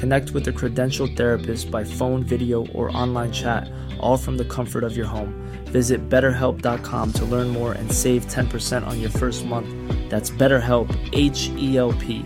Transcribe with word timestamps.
Connect 0.00 0.30
with 0.30 0.48
a 0.48 0.52
credentialed 0.52 1.14
therapist 1.14 1.70
by 1.70 1.84
phone, 1.84 2.24
video, 2.24 2.66
or 2.68 2.90
online 2.96 3.30
chat, 3.30 3.70
all 4.00 4.16
from 4.16 4.38
the 4.38 4.46
comfort 4.46 4.82
of 4.82 4.96
your 4.96 5.04
home. 5.04 5.34
Visit 5.66 6.08
betterhelp.com 6.08 7.12
to 7.12 7.24
learn 7.26 7.48
more 7.48 7.74
and 7.74 7.92
save 7.92 8.24
10% 8.24 8.86
on 8.86 8.98
your 8.98 9.10
first 9.10 9.44
month. 9.44 9.68
That's 10.08 10.30
BetterHelp, 10.30 10.88
H 11.12 11.50
E 11.58 11.76
L 11.76 11.92
P. 11.92 12.24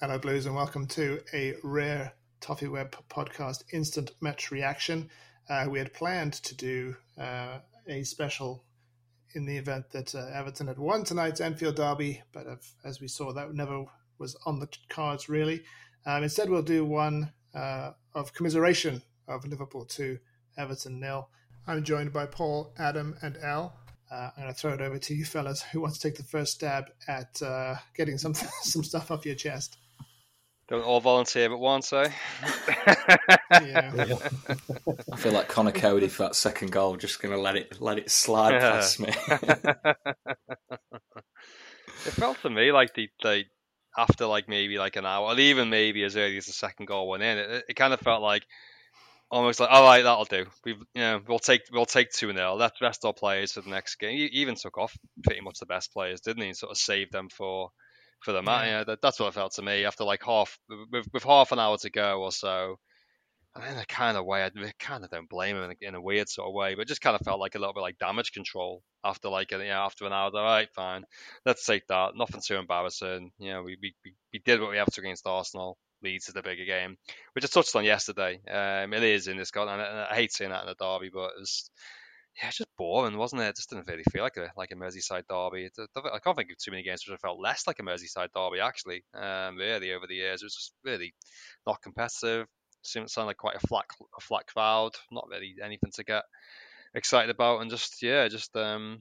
Hello, 0.00 0.18
Blues, 0.18 0.46
and 0.46 0.56
welcome 0.56 0.88
to 0.88 1.20
a 1.32 1.54
rare 1.62 2.14
Toffee 2.40 2.66
Web 2.66 2.96
podcast 3.08 3.62
instant 3.72 4.10
match 4.20 4.50
reaction. 4.50 5.08
Uh, 5.48 5.68
we 5.70 5.78
had 5.78 5.94
planned 5.94 6.32
to 6.32 6.56
do 6.56 6.96
uh, 7.16 7.58
a 7.86 8.02
special 8.02 8.64
in 9.38 9.46
the 9.46 9.56
event 9.56 9.88
that 9.92 10.14
uh, 10.14 10.26
Everton 10.34 10.66
had 10.66 10.78
won 10.78 11.04
tonight's 11.04 11.40
Anfield 11.40 11.76
derby, 11.76 12.20
but 12.32 12.46
as 12.84 13.00
we 13.00 13.06
saw, 13.06 13.32
that 13.32 13.54
never 13.54 13.84
was 14.18 14.36
on 14.44 14.58
the 14.58 14.68
cards 14.88 15.28
really. 15.28 15.62
Um, 16.04 16.24
instead, 16.24 16.50
we'll 16.50 16.62
do 16.62 16.84
one 16.84 17.32
uh, 17.54 17.92
of 18.14 18.34
commiseration 18.34 19.00
of 19.28 19.46
Liverpool 19.46 19.84
2, 19.84 20.18
Everton 20.58 20.98
nil. 21.00 21.30
I'm 21.66 21.84
joined 21.84 22.12
by 22.12 22.26
Paul, 22.26 22.72
Adam, 22.78 23.16
and 23.22 23.36
Al. 23.38 23.78
Uh, 24.10 24.30
I'm 24.36 24.42
going 24.42 24.54
to 24.54 24.58
throw 24.58 24.72
it 24.72 24.80
over 24.80 24.98
to 24.98 25.14
you 25.14 25.24
fellas. 25.24 25.62
Who 25.62 25.80
wants 25.80 25.98
to 25.98 26.08
take 26.08 26.16
the 26.16 26.24
first 26.24 26.54
stab 26.54 26.86
at 27.06 27.40
uh, 27.40 27.76
getting 27.94 28.18
some 28.18 28.34
some 28.62 28.82
stuff 28.82 29.10
off 29.10 29.24
your 29.24 29.34
chest? 29.36 29.76
Don't 30.68 30.84
all 30.84 31.00
volunteer 31.00 31.48
but 31.48 31.58
once, 31.58 31.92
eh? 31.94 32.10
yeah. 33.52 33.90
I 35.10 35.16
feel 35.16 35.32
like 35.32 35.48
Conor 35.48 35.72
Coady 35.72 36.08
for 36.08 36.24
that 36.24 36.34
second 36.34 36.72
goal, 36.72 36.96
just 36.96 37.22
going 37.22 37.34
to 37.34 37.40
let 37.40 37.56
it 37.56 37.80
let 37.80 37.96
it 37.96 38.10
slide 38.10 38.60
past 38.60 39.00
me. 39.00 39.08
it 42.06 42.12
felt 42.12 42.36
to 42.42 42.50
me 42.50 42.70
like 42.70 42.92
the, 42.92 43.08
the 43.22 43.44
after 43.96 44.26
like 44.26 44.46
maybe 44.46 44.78
like 44.78 44.96
an 44.96 45.06
hour, 45.06 45.28
or 45.28 45.38
even 45.38 45.70
maybe 45.70 46.04
as 46.04 46.16
early 46.16 46.36
as 46.36 46.44
the 46.44 46.52
second 46.52 46.84
goal 46.84 47.08
went 47.08 47.22
in, 47.22 47.38
it, 47.38 47.64
it 47.70 47.74
kind 47.74 47.94
of 47.94 48.00
felt 48.00 48.20
like 48.20 48.44
almost 49.30 49.60
like 49.60 49.70
all 49.70 49.84
right, 49.84 50.02
that'll 50.02 50.26
do. 50.26 50.44
We've 50.66 50.82
you 50.94 51.00
know 51.00 51.20
we'll 51.26 51.38
take 51.38 51.62
we'll 51.72 51.86
take 51.86 52.10
two 52.10 52.30
0 52.30 52.56
Let 52.56 52.72
rest 52.82 53.06
our 53.06 53.14
players 53.14 53.52
for 53.52 53.62
the 53.62 53.70
next 53.70 53.96
game. 53.96 54.18
He 54.18 54.24
even 54.40 54.54
took 54.54 54.76
off 54.76 54.94
pretty 55.24 55.40
much 55.40 55.60
the 55.60 55.66
best 55.66 55.94
players, 55.94 56.20
didn't 56.20 56.42
he? 56.42 56.48
And 56.48 56.56
sort 56.56 56.72
of 56.72 56.76
saved 56.76 57.12
them 57.12 57.30
for 57.30 57.70
for 58.20 58.32
the 58.32 58.42
match. 58.42 58.66
Yeah, 58.66 58.84
that, 58.84 59.02
that's 59.02 59.20
what 59.20 59.28
it 59.28 59.34
felt 59.34 59.52
to 59.54 59.62
me 59.62 59.84
after 59.84 60.04
like 60.04 60.22
half 60.24 60.58
with, 60.90 61.06
with 61.12 61.24
half 61.24 61.52
an 61.52 61.58
hour 61.58 61.76
to 61.78 61.90
go 61.90 62.22
or 62.22 62.32
so. 62.32 62.78
And 63.54 63.64
in 63.64 63.78
a 63.78 63.86
kind 63.86 64.16
of 64.16 64.24
way, 64.24 64.44
I 64.44 64.50
kind 64.78 65.04
of 65.04 65.10
don't 65.10 65.28
blame 65.28 65.56
him 65.56 65.64
in 65.64 65.70
a, 65.70 65.88
in 65.88 65.94
a, 65.94 66.00
weird 66.00 66.28
sort 66.28 66.48
of 66.48 66.54
way, 66.54 66.74
but 66.74 66.82
it 66.82 66.88
just 66.88 67.00
kind 67.00 67.16
of 67.16 67.22
felt 67.24 67.40
like 67.40 67.54
a 67.54 67.58
little 67.58 67.74
bit 67.74 67.80
like 67.80 67.98
damage 67.98 68.32
control 68.32 68.82
after 69.02 69.28
like 69.28 69.50
you 69.50 69.58
know, 69.58 69.64
after 69.64 70.06
an 70.06 70.12
hour. 70.12 70.30
All 70.32 70.42
right, 70.44 70.68
fine, 70.74 71.04
let's 71.44 71.64
take 71.64 71.86
that. 71.88 72.14
Nothing 72.14 72.42
too 72.44 72.56
embarrassing. 72.56 73.32
You 73.38 73.52
know, 73.52 73.62
we 73.62 73.76
we, 73.80 73.94
we 74.32 74.38
did 74.44 74.60
what 74.60 74.70
we 74.70 74.76
have 74.76 74.90
to 74.92 75.00
against 75.00 75.26
Arsenal. 75.26 75.78
Leeds 76.02 76.28
is 76.28 76.34
the 76.34 76.42
bigger 76.42 76.64
game, 76.64 76.96
which 77.32 77.44
I 77.44 77.48
touched 77.48 77.74
on 77.74 77.84
yesterday. 77.84 78.40
Um, 78.48 78.92
it 78.92 79.02
is 79.02 79.26
in 79.26 79.36
this 79.36 79.50
and 79.54 79.68
I, 79.68 80.06
I 80.10 80.14
hate 80.14 80.32
saying 80.32 80.52
that 80.52 80.62
in 80.62 80.68
a 80.68 80.74
derby, 80.74 81.10
but 81.12 81.30
it 81.30 81.40
was 81.40 81.70
yeah, 82.40 82.48
it's 82.48 82.58
just 82.58 82.76
boring, 82.76 83.16
wasn't 83.16 83.42
it? 83.42 83.46
It 83.46 83.56
just 83.56 83.70
didn't 83.70 83.88
really 83.88 84.04
feel 84.12 84.22
like 84.22 84.36
a 84.36 84.50
like 84.56 84.70
a 84.70 84.76
Merseyside 84.76 85.24
derby. 85.28 85.64
It, 85.66 85.88
I 85.96 86.18
can't 86.20 86.36
think 86.36 86.50
of 86.50 86.58
too 86.58 86.70
many 86.70 86.84
games 86.84 87.02
which 87.06 87.14
I 87.14 87.26
felt 87.26 87.40
less 87.40 87.66
like 87.66 87.80
a 87.80 87.82
Merseyside 87.82 88.28
derby 88.34 88.60
actually. 88.60 89.04
Um, 89.14 89.56
really 89.56 89.92
over 89.92 90.06
the 90.06 90.14
years, 90.14 90.42
it 90.42 90.46
was 90.46 90.54
just 90.54 90.72
really 90.84 91.14
not 91.66 91.82
competitive. 91.82 92.46
Seemed 92.82 93.10
sound 93.10 93.26
like 93.26 93.38
quite 93.38 93.56
a 93.56 93.66
flat 93.66 93.86
a 94.16 94.20
flat 94.20 94.46
crowd. 94.46 94.92
Not 95.10 95.26
really 95.28 95.56
anything 95.62 95.90
to 95.94 96.04
get 96.04 96.22
excited 96.94 97.30
about, 97.30 97.60
and 97.60 97.70
just 97.70 98.02
yeah, 98.02 98.28
just 98.28 98.56
um, 98.56 99.00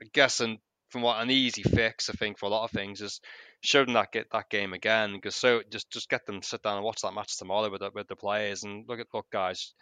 I 0.00 0.06
guess 0.12 0.38
and 0.38 0.58
from 0.90 1.02
what 1.02 1.20
an 1.22 1.30
easy 1.30 1.62
fix 1.62 2.10
I 2.10 2.12
think 2.12 2.38
for 2.38 2.46
a 2.46 2.50
lot 2.50 2.64
of 2.64 2.70
things 2.70 3.00
is 3.00 3.18
show 3.62 3.82
them 3.82 3.94
that 3.94 4.12
get 4.12 4.26
that 4.32 4.50
game 4.50 4.74
again 4.74 5.14
because 5.14 5.34
so 5.34 5.62
just 5.70 5.90
just 5.90 6.10
get 6.10 6.26
them 6.26 6.42
sit 6.42 6.62
down 6.62 6.76
and 6.76 6.84
watch 6.84 7.00
that 7.00 7.14
match 7.14 7.38
tomorrow 7.38 7.70
with 7.70 7.80
the, 7.80 7.90
with 7.94 8.08
the 8.08 8.16
players 8.16 8.62
and 8.62 8.84
look 8.86 9.00
at 9.00 9.06
look 9.14 9.24
guys 9.32 9.72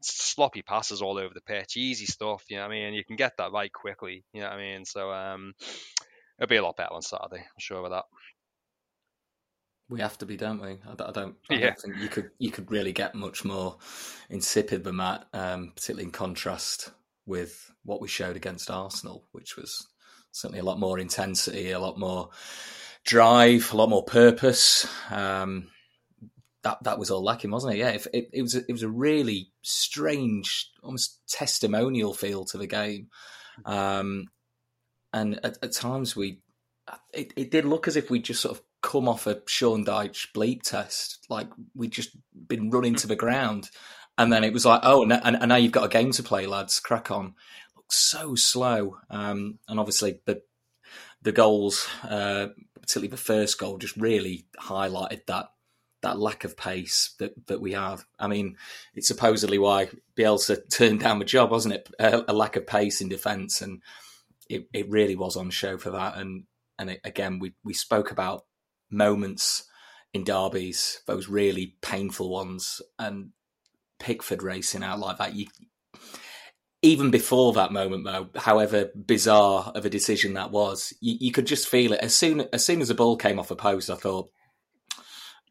sloppy 0.00 0.62
passes 0.62 1.02
all 1.02 1.18
over 1.18 1.32
the 1.34 1.40
pitch, 1.40 1.76
easy 1.76 2.06
stuff. 2.06 2.44
You 2.48 2.56
know 2.56 2.62
what 2.62 2.72
I 2.72 2.74
mean? 2.74 2.94
You 2.94 3.04
can 3.04 3.16
get 3.16 3.32
that 3.38 3.52
right 3.52 3.72
quickly. 3.72 4.24
You 4.32 4.40
know 4.40 4.48
what 4.48 4.58
I 4.58 4.60
mean? 4.60 4.84
So 4.84 5.10
um, 5.12 5.54
it'll 6.38 6.48
be 6.48 6.56
a 6.56 6.62
lot 6.62 6.76
better 6.76 6.92
on 6.92 7.02
Saturday. 7.02 7.40
I'm 7.40 7.58
sure 7.58 7.84
of 7.84 7.90
that. 7.90 8.04
We 9.88 10.00
have 10.00 10.18
to 10.18 10.26
be, 10.26 10.36
don't 10.36 10.62
we? 10.62 10.78
I, 10.86 10.92
I 10.92 11.10
don't. 11.10 11.36
I 11.50 11.54
yeah. 11.54 11.60
don't 11.66 11.78
think 11.80 11.96
you 11.98 12.08
could 12.08 12.30
you 12.38 12.50
could 12.50 12.70
really 12.70 12.92
get 12.92 13.14
much 13.14 13.44
more 13.44 13.78
insipid 14.28 14.84
than 14.84 14.98
that, 14.98 15.26
um, 15.32 15.72
particularly 15.74 16.04
in 16.04 16.12
contrast 16.12 16.90
with 17.26 17.72
what 17.84 18.00
we 18.00 18.08
showed 18.08 18.36
against 18.36 18.70
Arsenal, 18.70 19.26
which 19.32 19.56
was 19.56 19.88
certainly 20.32 20.60
a 20.60 20.64
lot 20.64 20.78
more 20.78 20.98
intensity, 20.98 21.72
a 21.72 21.80
lot 21.80 21.98
more 21.98 22.30
drive, 23.04 23.72
a 23.72 23.76
lot 23.76 23.90
more 23.90 24.04
purpose. 24.04 24.86
Um, 25.10 25.68
that 26.62 26.82
that 26.84 26.98
was 26.98 27.10
all 27.10 27.24
lacking, 27.24 27.50
wasn't 27.50 27.74
it? 27.74 27.78
Yeah, 27.78 27.90
it, 27.90 28.06
it, 28.12 28.30
it 28.32 28.42
was 28.42 28.54
a, 28.54 28.60
it 28.68 28.72
was 28.72 28.82
a 28.82 28.88
really 28.88 29.50
strange, 29.62 30.70
almost 30.82 31.20
testimonial 31.28 32.14
feel 32.14 32.44
to 32.46 32.58
the 32.58 32.66
game, 32.66 33.08
um, 33.64 34.28
and 35.12 35.40
at, 35.44 35.58
at, 35.62 35.72
times 35.72 36.14
we 36.14 36.40
it, 37.12 37.32
it 37.36 37.50
did 37.50 37.64
look 37.64 37.88
as 37.88 37.96
if 37.96 38.10
we 38.10 38.20
just 38.20 38.40
sort 38.40 38.56
of 38.56 38.62
come 38.82 39.08
off 39.08 39.26
a 39.26 39.40
Sean 39.46 39.84
Dyche 39.84 40.28
bleep 40.34 40.62
test, 40.62 41.26
like 41.28 41.48
we'd 41.74 41.92
just 41.92 42.16
been 42.46 42.70
running 42.70 42.94
to 42.96 43.06
the 43.06 43.16
ground, 43.16 43.70
and 44.18 44.32
then 44.32 44.44
it 44.44 44.52
was 44.52 44.66
like, 44.66 44.80
oh, 44.82 45.02
and, 45.02 45.12
and, 45.12 45.36
and 45.36 45.48
now 45.48 45.56
you've 45.56 45.72
got 45.72 45.84
a 45.84 45.88
game 45.88 46.12
to 46.12 46.22
play, 46.22 46.46
lads, 46.46 46.80
crack 46.80 47.10
on. 47.10 47.34
Looks 47.76 47.96
so 47.96 48.34
slow, 48.34 48.98
um, 49.08 49.58
and 49.68 49.80
obviously 49.80 50.20
the 50.26 50.42
the 51.22 51.32
goals, 51.32 51.86
uh, 52.04 52.48
particularly 52.80 53.08
the 53.08 53.16
first 53.16 53.58
goal, 53.58 53.78
just 53.78 53.96
really 53.96 54.46
highlighted 54.58 55.26
that 55.26 55.50
that 56.02 56.18
lack 56.18 56.44
of 56.44 56.56
pace 56.56 57.14
that, 57.18 57.46
that 57.46 57.60
we 57.60 57.72
have. 57.72 58.04
I 58.18 58.26
mean, 58.26 58.56
it's 58.94 59.08
supposedly 59.08 59.58
why 59.58 59.88
Bielsa 60.16 60.68
turned 60.70 61.00
down 61.00 61.18
the 61.18 61.24
job, 61.24 61.50
wasn't 61.50 61.74
it? 61.74 61.90
A, 61.98 62.24
a 62.28 62.32
lack 62.32 62.56
of 62.56 62.66
pace 62.66 63.00
in 63.00 63.08
defence, 63.08 63.60
and 63.60 63.82
it, 64.48 64.68
it 64.72 64.90
really 64.90 65.16
was 65.16 65.36
on 65.36 65.50
show 65.50 65.78
for 65.78 65.90
that. 65.90 66.16
And 66.16 66.44
and 66.78 66.90
it, 66.90 67.00
again, 67.04 67.38
we 67.38 67.54
we 67.64 67.74
spoke 67.74 68.10
about 68.10 68.44
moments 68.90 69.64
in 70.12 70.24
derbies, 70.24 71.02
those 71.06 71.28
really 71.28 71.76
painful 71.82 72.30
ones, 72.30 72.82
and 72.98 73.30
Pickford 73.98 74.42
racing 74.42 74.82
out 74.82 74.98
like 74.98 75.18
that. 75.18 75.34
You, 75.34 75.46
even 76.82 77.10
before 77.10 77.52
that 77.52 77.72
moment, 77.72 78.04
though, 78.04 78.30
however 78.36 78.90
bizarre 78.94 79.70
of 79.74 79.84
a 79.84 79.90
decision 79.90 80.34
that 80.34 80.50
was, 80.50 80.94
you, 81.00 81.16
you 81.20 81.32
could 81.32 81.46
just 81.46 81.68
feel 81.68 81.92
it 81.92 82.00
as 82.00 82.14
soon 82.14 82.48
as 82.52 82.64
soon 82.64 82.80
as 82.80 82.88
the 82.88 82.94
ball 82.94 83.16
came 83.16 83.38
off 83.38 83.50
a 83.50 83.56
post. 83.56 83.90
I 83.90 83.96
thought 83.96 84.30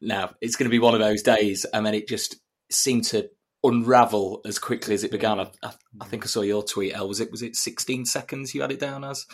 now 0.02 0.34
it's 0.42 0.56
going 0.56 0.70
to 0.70 0.74
be 0.74 0.80
one 0.80 0.94
of 0.94 1.00
those 1.00 1.24
days, 1.24 1.66
and 1.66 1.86
then 1.86 1.94
it 1.94 2.08
just 2.08 2.38
seemed 2.72 3.06
to 3.06 3.30
unravel 3.64 4.42
as 4.46 4.60
quickly 4.60 4.94
as 4.94 5.04
it 5.04 5.12
began. 5.12 5.40
I, 5.40 5.52
I, 5.64 5.72
I, 6.02 6.06
think 6.06 6.24
I 6.24 6.28
saw 6.28 6.42
your 6.42 6.64
tweet, 6.64 6.94
Ell. 6.94 7.08
Was 7.08 7.20
it 7.20 7.32
was 7.32 7.42
it 7.42 7.56
16 7.56 8.06
seconds 8.06 8.56
you 8.56 8.62
had 8.62 8.72
it 8.72 8.80
down 8.80 9.04
as 9.04 9.26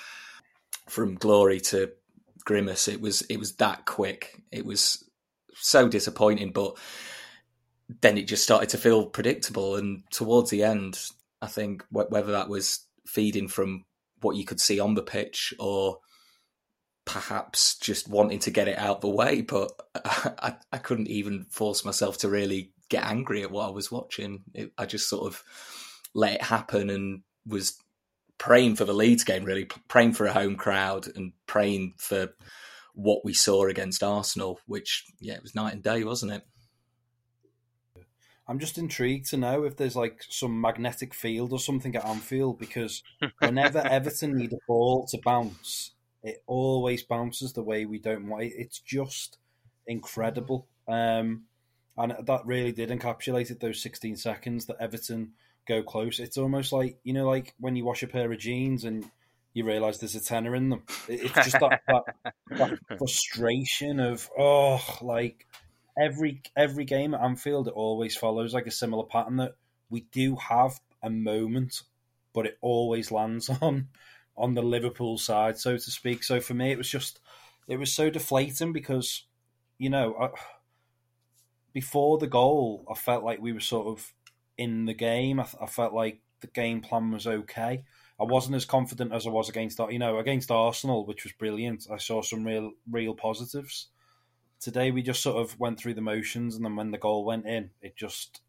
from 0.90 1.16
glory 1.16 1.60
to 1.62 1.92
grimace? 2.44 2.88
It 2.88 3.02
was 3.02 3.22
it 3.24 3.38
was 3.38 3.56
that 3.56 3.86
quick. 3.86 4.42
It 4.52 4.66
was 4.66 5.04
so 5.56 5.88
disappointing, 5.88 6.52
but 6.52 6.78
then 8.02 8.18
it 8.18 8.28
just 8.28 8.44
started 8.44 8.70
to 8.70 8.78
feel 8.78 9.06
predictable. 9.06 9.76
And 9.76 10.04
towards 10.12 10.50
the 10.50 10.64
end, 10.64 11.00
I 11.42 11.48
think 11.48 11.84
whether 11.90 12.32
that 12.32 12.50
was 12.50 12.86
feeding 13.06 13.48
from 13.48 13.86
what 14.22 14.36
you 14.36 14.46
could 14.46 14.60
see 14.60 14.80
on 14.80 14.96
the 14.96 15.04
pitch 15.04 15.54
or 15.60 16.00
perhaps 17.06 17.78
just 17.78 18.10
wanting 18.10 18.40
to 18.40 18.52
get 18.52 18.68
it 18.68 18.78
out 18.78 19.02
the 19.02 19.10
way, 19.10 19.42
but 19.42 19.72
I, 19.96 20.56
I 20.72 20.78
couldn't 20.80 21.08
even 21.08 21.46
force 21.50 21.86
myself 21.86 22.18
to 22.20 22.30
really 22.30 22.72
get 22.90 23.06
angry 23.06 23.44
at 23.44 23.52
what 23.52 23.68
I 23.68 23.72
was 23.72 23.92
watching. 23.92 24.44
It, 24.54 24.72
I 24.78 24.86
just 24.86 25.10
sort 25.10 25.28
of 25.28 25.44
let 26.14 26.34
it 26.34 26.42
happen 26.42 26.90
and 26.90 27.22
was 27.46 27.78
praying 28.38 28.76
for 28.76 28.86
the 28.86 28.94
Leeds 28.94 29.24
game, 29.24 29.46
really 29.46 29.66
praying 29.88 30.14
for 30.14 30.26
a 30.26 30.34
home 30.34 30.56
crowd 30.56 31.08
and 31.16 31.34
praying 31.46 31.94
for 31.98 32.30
what 32.94 33.24
we 33.24 33.34
saw 33.34 33.68
against 33.68 34.04
Arsenal, 34.04 34.60
which 34.66 35.06
yeah, 35.20 35.36
it 35.36 35.44
was 35.44 35.56
night 35.56 35.74
and 35.74 35.84
day, 35.84 36.04
wasn't 36.04 36.32
it? 36.32 36.44
I'm 38.48 38.60
just 38.60 38.78
intrigued 38.78 39.30
to 39.32 39.38
know 39.38 39.64
if 39.64 39.76
there's 39.76 39.96
like 39.96 40.24
some 40.30 40.62
magnetic 40.62 41.14
field 41.14 41.52
or 41.52 41.60
something 41.60 41.96
at 41.96 42.06
Anfield 42.06 42.60
because 42.60 43.02
whenever 43.40 43.80
Everton 43.86 44.36
need 44.36 44.54
a 44.54 44.58
ball 44.68 45.08
to 45.08 45.20
bounce, 45.24 45.95
it 46.26 46.44
always 46.48 47.04
bounces 47.04 47.54
the 47.54 47.64
way 47.64 47.86
we 47.86 48.00
don't 48.00 48.28
want 48.28 48.44
it. 48.44 48.54
It's 48.58 48.80
just 48.80 49.38
incredible. 49.86 50.68
Um, 50.88 51.44
and 51.98 52.16
that 52.26 52.46
really 52.46 52.72
did 52.72 52.90
encapsulate 52.90 53.52
it, 53.52 53.60
those 53.60 53.82
16 53.82 54.18
seconds 54.18 54.66
that 54.66 54.78
Everton 54.80 55.34
go 55.68 55.84
close. 55.84 56.20
It's 56.20 56.38
almost 56.38 56.74
like, 56.74 56.98
you 57.04 57.14
know, 57.14 57.28
like 57.28 57.54
when 57.60 57.76
you 57.76 57.86
wash 57.86 58.02
a 58.02 58.08
pair 58.08 58.32
of 58.32 58.40
jeans 58.40 58.84
and 58.84 59.06
you 59.54 59.66
realise 59.66 60.00
there's 60.00 60.16
a 60.16 60.20
tenner 60.20 60.56
in 60.56 60.70
them. 60.70 60.84
It's 61.08 61.32
just 61.32 61.60
that, 61.60 61.82
that, 61.88 62.36
that 62.50 62.80
frustration 62.98 64.00
of, 64.00 64.28
oh, 64.38 64.82
like 65.02 65.46
every 65.98 66.42
every 66.58 66.86
game 66.86 67.14
at 67.14 67.22
Anfield, 67.22 67.68
it 67.68 67.74
always 67.76 68.18
follows 68.18 68.54
like 68.54 68.68
a 68.68 68.72
similar 68.72 69.06
pattern 69.06 69.38
that 69.38 69.56
we 69.90 70.02
do 70.12 70.36
have 70.36 70.80
a 71.04 71.10
moment, 71.10 71.84
but 72.34 72.48
it 72.48 72.58
always 72.62 73.12
lands 73.12 73.50
on 73.62 73.90
on 74.38 74.54
the 74.54 74.62
Liverpool 74.62 75.18
side, 75.18 75.58
so 75.58 75.76
to 75.76 75.92
speak. 75.92 76.24
So 76.24 76.40
for 76.40 76.54
me, 76.54 76.72
it 76.72 76.78
was 76.78 76.90
just 76.90 77.20
it 77.68 77.78
was 77.78 77.94
so 77.94 78.10
deflating 78.10 78.74
because 78.74 79.24
you 79.78 79.90
know 79.90 80.16
I, 80.20 80.30
before 81.74 82.18
the 82.18 82.28
goal, 82.28 82.86
I 82.90 82.96
felt 82.96 83.24
like 83.24 83.42
we 83.42 83.54
were 83.54 83.60
sort 83.60 83.88
of 83.88 84.14
in 84.58 84.86
the 84.86 84.94
game. 84.94 85.40
I, 85.40 85.48
I 85.62 85.66
felt 85.66 85.94
like 85.94 86.22
the 86.42 86.48
game 86.48 86.82
plan 86.82 87.12
was 87.12 87.28
okay. 87.28 87.84
I 88.20 88.24
wasn't 88.24 88.56
as 88.56 88.66
confident 88.66 89.12
as 89.12 89.28
I 89.28 89.30
was 89.30 89.50
against 89.50 89.80
you 89.90 90.00
know 90.00 90.18
against 90.20 90.52
Arsenal, 90.52 91.06
which 91.06 91.24
was 91.24 91.34
brilliant. 91.34 91.88
I 91.92 91.98
saw 91.98 92.22
some 92.22 92.46
real 92.46 92.72
real 92.90 93.14
positives 93.14 93.88
today 94.60 94.90
we 94.90 95.04
just 95.04 95.22
sort 95.22 95.38
of 95.38 95.60
went 95.60 95.80
through 95.80 95.94
the 95.94 96.02
motions, 96.02 96.56
and 96.56 96.66
then 96.66 96.76
when 96.76 96.92
the 96.92 96.98
goal 96.98 97.26
went 97.26 97.46
in, 97.46 97.70
it 97.82 97.96
just 97.96 98.42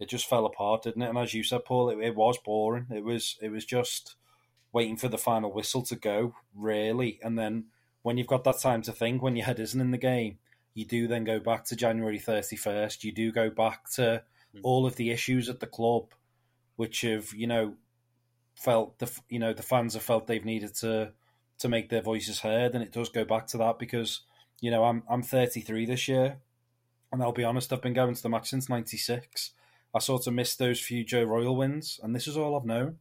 it 0.00 0.08
just 0.08 0.28
fell 0.28 0.44
apart, 0.44 0.82
didn't 0.82 1.02
it? 1.02 1.08
And 1.08 1.18
as 1.18 1.34
you 1.34 1.44
said, 1.44 1.64
Paul, 1.64 1.90
it, 1.90 1.98
it 2.00 2.16
was 2.16 2.36
boring. 2.44 2.86
It 2.90 3.04
was 3.04 3.38
it 3.40 3.50
was 3.50 3.64
just 3.64 4.16
waiting 4.72 4.96
for 4.96 5.08
the 5.08 5.18
final 5.18 5.52
whistle 5.52 5.82
to 5.82 5.96
go, 5.96 6.34
really. 6.54 7.18
And 7.22 7.38
then 7.38 7.66
when 8.02 8.16
you've 8.16 8.26
got 8.26 8.44
that 8.44 8.60
time 8.60 8.82
to 8.82 8.92
think, 8.92 9.22
when 9.22 9.36
your 9.36 9.46
head 9.46 9.60
isn't 9.60 9.80
in 9.80 9.90
the 9.90 9.98
game, 9.98 10.38
you 10.74 10.84
do 10.84 11.06
then 11.06 11.24
go 11.24 11.38
back 11.38 11.64
to 11.66 11.76
January 11.76 12.18
thirty 12.18 12.56
first. 12.56 13.04
You 13.04 13.12
do 13.12 13.30
go 13.30 13.50
back 13.50 13.90
to 13.92 14.22
hmm. 14.52 14.60
all 14.62 14.86
of 14.86 14.96
the 14.96 15.10
issues 15.10 15.48
at 15.48 15.60
the 15.60 15.66
club, 15.66 16.14
which 16.76 17.02
have 17.02 17.32
you 17.34 17.46
know 17.46 17.74
felt 18.54 18.98
the 18.98 19.10
you 19.28 19.38
know 19.38 19.52
the 19.52 19.62
fans 19.62 19.94
have 19.94 20.02
felt 20.02 20.26
they've 20.26 20.44
needed 20.44 20.74
to 20.76 21.12
to 21.58 21.68
make 21.68 21.90
their 21.90 22.02
voices 22.02 22.40
heard, 22.40 22.74
and 22.74 22.82
it 22.82 22.92
does 22.92 23.08
go 23.08 23.24
back 23.24 23.46
to 23.48 23.58
that 23.58 23.78
because 23.78 24.22
you 24.62 24.70
know, 24.70 24.84
I'm 24.84 25.02
I'm 25.10 25.22
33 25.22 25.84
this 25.84 26.08
year, 26.08 26.38
and 27.10 27.22
I'll 27.22 27.32
be 27.32 27.44
honest, 27.44 27.72
I've 27.72 27.82
been 27.82 27.92
going 27.92 28.14
to 28.14 28.22
the 28.22 28.30
match 28.30 28.48
since 28.48 28.70
'96. 28.70 29.50
I 29.94 29.98
sort 29.98 30.26
of 30.26 30.32
missed 30.32 30.58
those 30.58 30.80
few 30.80 31.04
Joe 31.04 31.24
Royle 31.24 31.54
wins, 31.54 32.00
and 32.02 32.14
this 32.14 32.26
is 32.26 32.36
all 32.36 32.56
I've 32.56 32.64
known. 32.64 32.98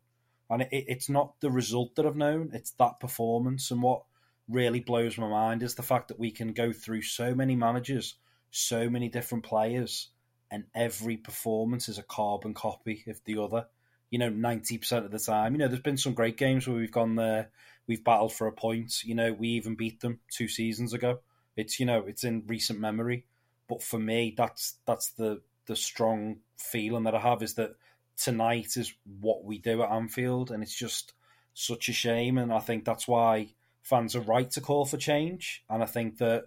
And 0.52 0.64
it, 0.64 0.86
it's 0.88 1.10
not 1.10 1.40
the 1.40 1.52
result 1.52 1.96
that 1.96 2.06
I've 2.06 2.16
known; 2.16 2.52
it's 2.54 2.72
that 2.72 3.00
performance. 3.00 3.72
And 3.72 3.82
what 3.82 4.04
really 4.48 4.82
blows 4.82 5.18
my 5.18 5.30
mind 5.30 5.64
is 5.64 5.76
the 5.76 5.84
fact 5.84 6.10
that 6.10 6.20
we 6.20 6.32
can 6.32 6.54
go 6.54 6.74
through 6.74 7.04
so 7.04 7.34
many 7.34 7.56
managers, 7.56 8.16
so 8.52 8.90
many 8.90 9.10
different 9.10 9.44
players, 9.44 10.10
and 10.52 10.66
every 10.76 11.18
performance 11.18 11.90
is 11.90 11.98
a 11.98 12.04
carbon 12.04 12.54
copy 12.54 13.04
of 13.08 13.22
the 13.26 13.38
other. 13.42 13.68
You 14.10 14.20
know, 14.20 14.30
ninety 14.30 14.78
percent 14.78 15.06
of 15.06 15.12
the 15.12 15.20
time. 15.20 15.54
You 15.54 15.60
know, 15.60 15.68
there's 15.68 15.82
been 15.82 15.98
some 15.98 16.14
great 16.14 16.38
games 16.38 16.68
where 16.68 16.78
we've 16.78 16.92
gone 16.92 17.16
there, 17.16 17.50
we've 17.88 18.04
battled 18.04 18.34
for 18.34 18.48
a 18.48 18.52
point. 18.52 19.04
You 19.04 19.16
know, 19.16 19.34
we 19.34 19.50
even 19.50 19.76
beat 19.76 20.02
them 20.02 20.20
two 20.30 20.48
seasons 20.48 20.94
ago. 20.94 21.20
It's 21.56 21.80
you 21.80 21.86
know 21.86 22.04
it's 22.08 22.24
in 22.24 22.44
recent 22.48 22.80
memory, 22.80 23.26
but 23.68 23.84
for 23.84 24.00
me 24.00 24.34
that's 24.38 24.76
that's 24.86 25.12
the 25.12 25.42
the 25.68 25.76
strong 25.76 26.38
feeling 26.58 27.04
that 27.04 27.16
I 27.16 27.20
have 27.20 27.42
is 27.44 27.56
that 27.56 27.72
tonight 28.18 28.78
is 28.78 28.94
what 29.20 29.44
we 29.44 29.60
do 29.60 29.82
at 29.84 29.92
Anfield, 29.92 30.52
and 30.52 30.64
it's 30.64 30.76
just 30.76 31.14
such 31.54 31.90
a 31.90 31.94
shame, 31.94 32.38
and 32.38 32.54
I 32.54 32.60
think 32.60 32.86
that's 32.86 33.08
why 33.08 33.54
fans 33.82 34.16
are 34.16 34.22
right 34.22 34.50
to 34.52 34.62
call 34.62 34.86
for 34.86 34.98
change, 34.98 35.64
and 35.70 35.84
I 35.84 35.86
think 35.86 36.18
that 36.20 36.46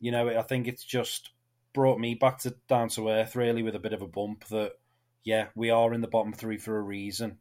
you 0.00 0.10
know 0.10 0.28
I 0.28 0.42
think 0.42 0.66
it's 0.66 0.84
just 0.84 1.30
brought 1.72 2.00
me 2.00 2.14
back 2.14 2.38
to 2.38 2.54
down 2.68 2.88
to 2.90 3.08
earth 3.08 3.36
really 3.36 3.62
with 3.62 3.76
a 3.76 3.80
bit 3.80 3.92
of 3.92 4.02
a 4.02 4.08
bump 4.08 4.44
that 4.48 4.72
yeah 5.22 5.46
we 5.54 5.70
are 5.70 5.94
in 5.94 6.00
the 6.00 6.08
bottom 6.08 6.32
three 6.32 6.58
for 6.58 6.76
a 6.76 6.82
reason, 6.82 7.38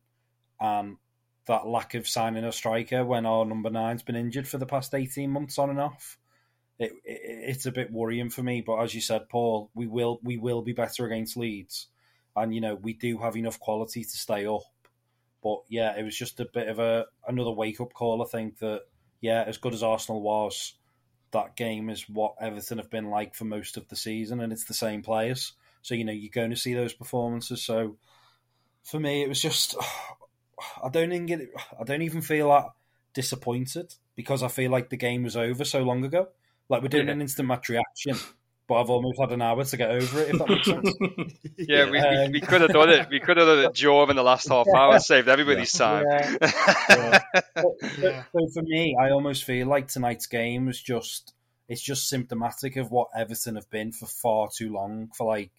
and 0.59 0.97
that 1.45 1.67
lack 1.67 1.95
of 1.95 2.07
signing 2.07 2.43
a 2.43 2.51
striker 2.51 3.03
when 3.03 3.25
our 3.25 3.45
number 3.45 3.69
nine's 3.69 4.03
been 4.03 4.15
injured 4.15 4.47
for 4.47 4.57
the 4.57 4.65
past 4.65 4.93
eighteen 4.93 5.31
months 5.31 5.57
on 5.57 5.69
and 5.69 5.79
off 5.79 6.17
it, 6.79 6.93
it, 7.03 7.21
it's 7.23 7.65
a 7.65 7.71
bit 7.71 7.91
worrying 7.91 8.29
for 8.29 8.41
me. 8.41 8.61
But 8.61 8.77
as 8.77 8.95
you 8.95 9.01
said, 9.01 9.29
Paul, 9.29 9.69
we 9.75 9.85
will 9.85 10.19
we 10.23 10.37
will 10.37 10.61
be 10.61 10.73
better 10.73 11.05
against 11.05 11.37
Leeds, 11.37 11.87
and 12.39 12.53
you 12.53 12.61
know 12.61 12.75
we 12.75 12.93
do 12.93 13.17
have 13.19 13.35
enough 13.35 13.59
quality 13.59 14.03
to 14.03 14.17
stay 14.17 14.45
up. 14.45 14.63
But 15.41 15.59
yeah, 15.69 15.97
it 15.97 16.03
was 16.03 16.17
just 16.17 16.39
a 16.39 16.45
bit 16.45 16.67
of 16.67 16.79
a 16.79 17.05
another 17.27 17.51
wake 17.51 17.79
up 17.79 17.93
call. 17.93 18.21
I 18.21 18.25
think 18.25 18.59
that 18.59 18.81
yeah, 19.21 19.43
as 19.45 19.57
good 19.57 19.73
as 19.73 19.83
Arsenal 19.83 20.21
was, 20.21 20.73
that 21.31 21.55
game 21.55 21.89
is 21.89 22.07
what 22.09 22.35
Everton 22.41 22.77
have 22.77 22.89
been 22.89 23.09
like 23.09 23.35
for 23.35 23.45
most 23.45 23.77
of 23.77 23.87
the 23.87 23.95
season, 23.95 24.39
and 24.39 24.51
it's 24.51 24.65
the 24.65 24.73
same 24.73 25.01
players. 25.01 25.53
So 25.81 25.95
you 25.95 26.03
know 26.03 26.11
you're 26.11 26.31
going 26.33 26.49
to 26.49 26.55
see 26.55 26.73
those 26.73 26.93
performances. 26.93 27.63
So 27.63 27.97
for 28.83 28.99
me, 28.99 29.23
it 29.23 29.29
was 29.29 29.41
just 29.41 29.75
I 30.83 30.89
don't 30.89 31.11
even 31.11 31.25
get 31.25 31.41
it, 31.41 31.51
I 31.79 31.83
don't 31.83 32.01
even 32.01 32.21
feel 32.21 32.49
that 32.49 32.65
disappointed 33.13 33.95
because 34.15 34.43
I 34.43 34.49
feel 34.49 34.71
like 34.71 34.89
the 34.89 34.97
game 34.97 35.23
was 35.23 35.37
over 35.37 35.63
so 35.63 35.83
long 35.83 36.03
ago. 36.03 36.29
Like 36.67 36.81
we're 36.81 36.89
doing 36.89 37.07
yeah. 37.07 37.13
an 37.13 37.21
instant 37.21 37.47
match 37.47 37.69
reaction, 37.69 38.15
but 38.69 38.81
I've 38.81 38.89
almost 38.91 39.19
had 39.19 39.31
an 39.31 39.41
hour 39.41 39.63
to 39.63 39.77
get 39.77 39.89
over 39.89 40.21
it. 40.21 40.29
If 40.29 40.37
that 40.37 40.47
makes 40.47 40.67
sense. 40.67 40.93
yeah, 41.57 41.89
we, 41.89 41.97
um, 41.97 42.31
we, 42.31 42.39
could 42.39 42.61
have 42.61 42.69
done 42.69 42.91
it. 42.91 43.09
We 43.09 43.19
could 43.19 43.37
have 43.37 43.47
done 43.47 43.65
it 43.65 43.73
Joe 43.73 44.07
in 44.07 44.15
the 44.15 44.21
last 44.21 44.47
half 44.47 44.67
hour, 44.75 44.99
saved 44.99 45.27
everybody's 45.27 45.71
time. 45.71 46.05
Yeah. 46.07 46.37
yeah. 46.89 47.19
But, 47.55 47.65
but, 47.81 48.25
so 48.31 48.47
for 48.53 48.61
me, 48.61 48.95
I 49.01 49.09
almost 49.09 49.43
feel 49.43 49.65
like 49.65 49.87
tonight's 49.87 50.27
game 50.27 50.67
was 50.67 50.79
just 50.79 51.33
it's 51.67 51.81
just 51.81 52.07
symptomatic 52.07 52.75
of 52.75 52.91
what 52.91 53.09
Everton 53.15 53.55
have 53.55 53.69
been 53.71 53.91
for 53.91 54.05
far 54.05 54.49
too 54.55 54.71
long, 54.71 55.09
for 55.17 55.25
like 55.25 55.51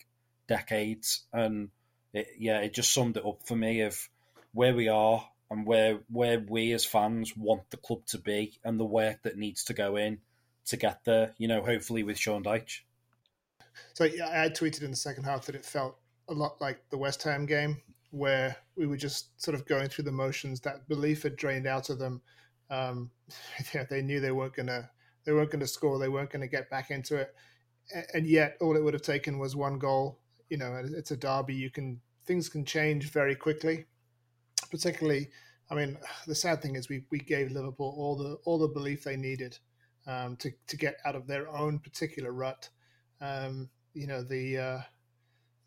decades, 0.47 1.25
and 1.33 1.71
it, 2.13 2.29
yeah, 2.39 2.61
it 2.61 2.73
just 2.73 2.95
summed 2.95 3.17
it 3.17 3.27
up 3.27 3.43
for 3.45 3.57
me 3.57 3.81
of 3.81 4.09
where 4.53 4.75
we 4.75 4.87
are 4.87 5.29
and 5.51 5.67
where 5.67 5.99
where 6.09 6.39
we 6.39 6.73
as 6.75 6.85
fans 6.85 7.37
want 7.37 7.69
the 7.71 7.77
club 7.77 8.07
to 8.07 8.19
be 8.19 8.57
and 8.63 8.79
the 8.79 8.85
work 8.85 9.25
that 9.25 9.37
needs 9.37 9.65
to 9.65 9.75
go 9.75 9.97
in 9.97 10.19
to 10.67 10.77
get 10.77 11.01
there. 11.05 11.35
You 11.39 11.49
know, 11.49 11.61
hopefully 11.61 12.05
with 12.05 12.17
Sean 12.17 12.45
Dyche. 12.45 12.83
So 13.95 14.05
I 14.05 14.49
tweeted 14.49 14.83
in 14.83 14.91
the 14.91 14.97
second 14.97 15.25
half 15.25 15.47
that 15.47 15.55
it 15.55 15.65
felt 15.65 15.97
a 16.29 16.35
lot 16.35 16.61
like 16.61 16.83
the 16.91 16.99
West 16.99 17.23
Ham 17.25 17.47
game, 17.47 17.77
where 18.11 18.57
we 18.77 18.87
were 18.87 18.97
just 18.97 19.41
sort 19.43 19.55
of 19.55 19.67
going 19.67 19.89
through 19.89 20.05
the 20.05 20.13
motions. 20.13 20.61
That 20.61 20.89
belief 20.89 21.23
had 21.23 21.37
drained 21.37 21.67
out 21.67 21.91
of 21.91 21.99
them. 21.99 22.23
Um, 22.71 23.11
yeah, 23.75 23.85
they 23.89 24.03
knew 24.03 24.21
they 24.21 24.33
weren't 24.33 24.55
gonna 24.55 24.91
they 25.25 25.33
weren't 25.33 25.51
gonna 25.51 25.67
score. 25.67 25.99
They 25.99 26.09
weren't 26.09 26.31
gonna 26.31 26.49
get 26.49 26.71
back 26.71 26.91
into 26.91 27.17
it, 27.17 27.35
and 28.15 28.27
yet 28.27 28.57
all 28.61 28.77
it 28.77 28.83
would 28.83 28.95
have 28.95 29.03
taken 29.03 29.39
was 29.39 29.57
one 29.57 29.79
goal. 29.79 30.21
You 30.49 30.59
know, 30.59 30.83
it's 30.85 31.11
a 31.11 31.17
derby. 31.17 31.55
You 31.55 31.71
can 31.71 32.01
things 32.25 32.49
can 32.49 32.65
change 32.65 33.11
very 33.11 33.35
quickly. 33.35 33.87
Particularly, 34.71 35.31
I 35.71 35.75
mean, 35.75 35.99
the 36.27 36.35
sad 36.35 36.63
thing 36.63 36.77
is 36.77 36.89
we 36.89 37.05
we 37.11 37.19
gave 37.19 37.51
Liverpool 37.51 37.95
all 37.97 38.17
the 38.17 38.39
all 38.45 38.59
the 38.59 38.69
belief 38.69 39.05
they 39.05 39.17
needed 39.17 39.59
um, 40.07 40.37
to 40.37 40.51
to 40.69 40.77
get 40.77 40.97
out 41.05 41.17
of 41.17 41.27
their 41.27 41.49
own 41.49 41.79
particular 41.79 42.33
rut. 42.33 42.69
Um, 43.21 43.69
you 43.95 44.07
know 44.07 44.23
the 44.23 44.59
uh, 44.59 44.81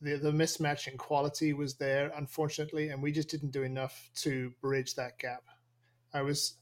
the 0.02 0.18
the 0.18 0.32
mismatch 0.32 0.88
in 0.88 0.98
quality 0.98 1.54
was 1.54 1.76
there, 1.76 2.12
unfortunately, 2.16 2.90
and 2.90 3.02
we 3.02 3.12
just 3.12 3.30
didn't 3.30 3.52
do 3.52 3.64
enough 3.64 4.10
to 4.16 4.52
bridge 4.62 4.96
that 4.96 5.20
gap. 5.20 5.44
I 6.14 6.22
was 6.22 6.56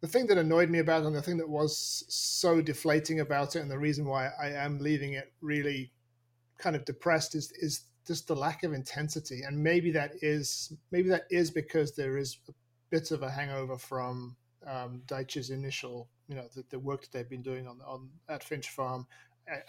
the 0.00 0.08
thing 0.08 0.26
that 0.26 0.38
annoyed 0.38 0.70
me 0.70 0.78
about 0.78 1.02
it, 1.02 1.06
and 1.06 1.16
the 1.16 1.22
thing 1.22 1.38
that 1.38 1.48
was 1.48 2.04
so 2.08 2.60
deflating 2.60 3.20
about 3.20 3.56
it, 3.56 3.60
and 3.60 3.70
the 3.70 3.78
reason 3.78 4.04
why 4.04 4.30
I 4.40 4.50
am 4.50 4.78
leaving 4.78 5.14
it 5.14 5.32
really 5.40 5.92
kind 6.58 6.76
of 6.76 6.84
depressed 6.84 7.34
is 7.34 7.52
is 7.52 7.84
just 8.06 8.28
the 8.28 8.36
lack 8.36 8.62
of 8.62 8.72
intensity, 8.72 9.42
and 9.42 9.62
maybe 9.62 9.90
that 9.92 10.12
is 10.22 10.72
maybe 10.90 11.08
that 11.08 11.24
is 11.30 11.50
because 11.50 11.94
there 11.94 12.16
is 12.18 12.38
a 12.48 12.52
bit 12.90 13.10
of 13.10 13.22
a 13.22 13.30
hangover 13.30 13.78
from 13.78 14.36
um, 14.66 15.02
Dyche's 15.06 15.50
initial, 15.50 16.08
you 16.28 16.34
know, 16.34 16.48
the, 16.54 16.64
the, 16.70 16.78
work 16.78 17.02
that 17.02 17.12
they've 17.12 17.28
been 17.28 17.42
doing 17.42 17.66
on 17.66 17.80
on 17.86 18.08
at 18.28 18.42
Finch 18.42 18.68
Farm. 18.68 19.06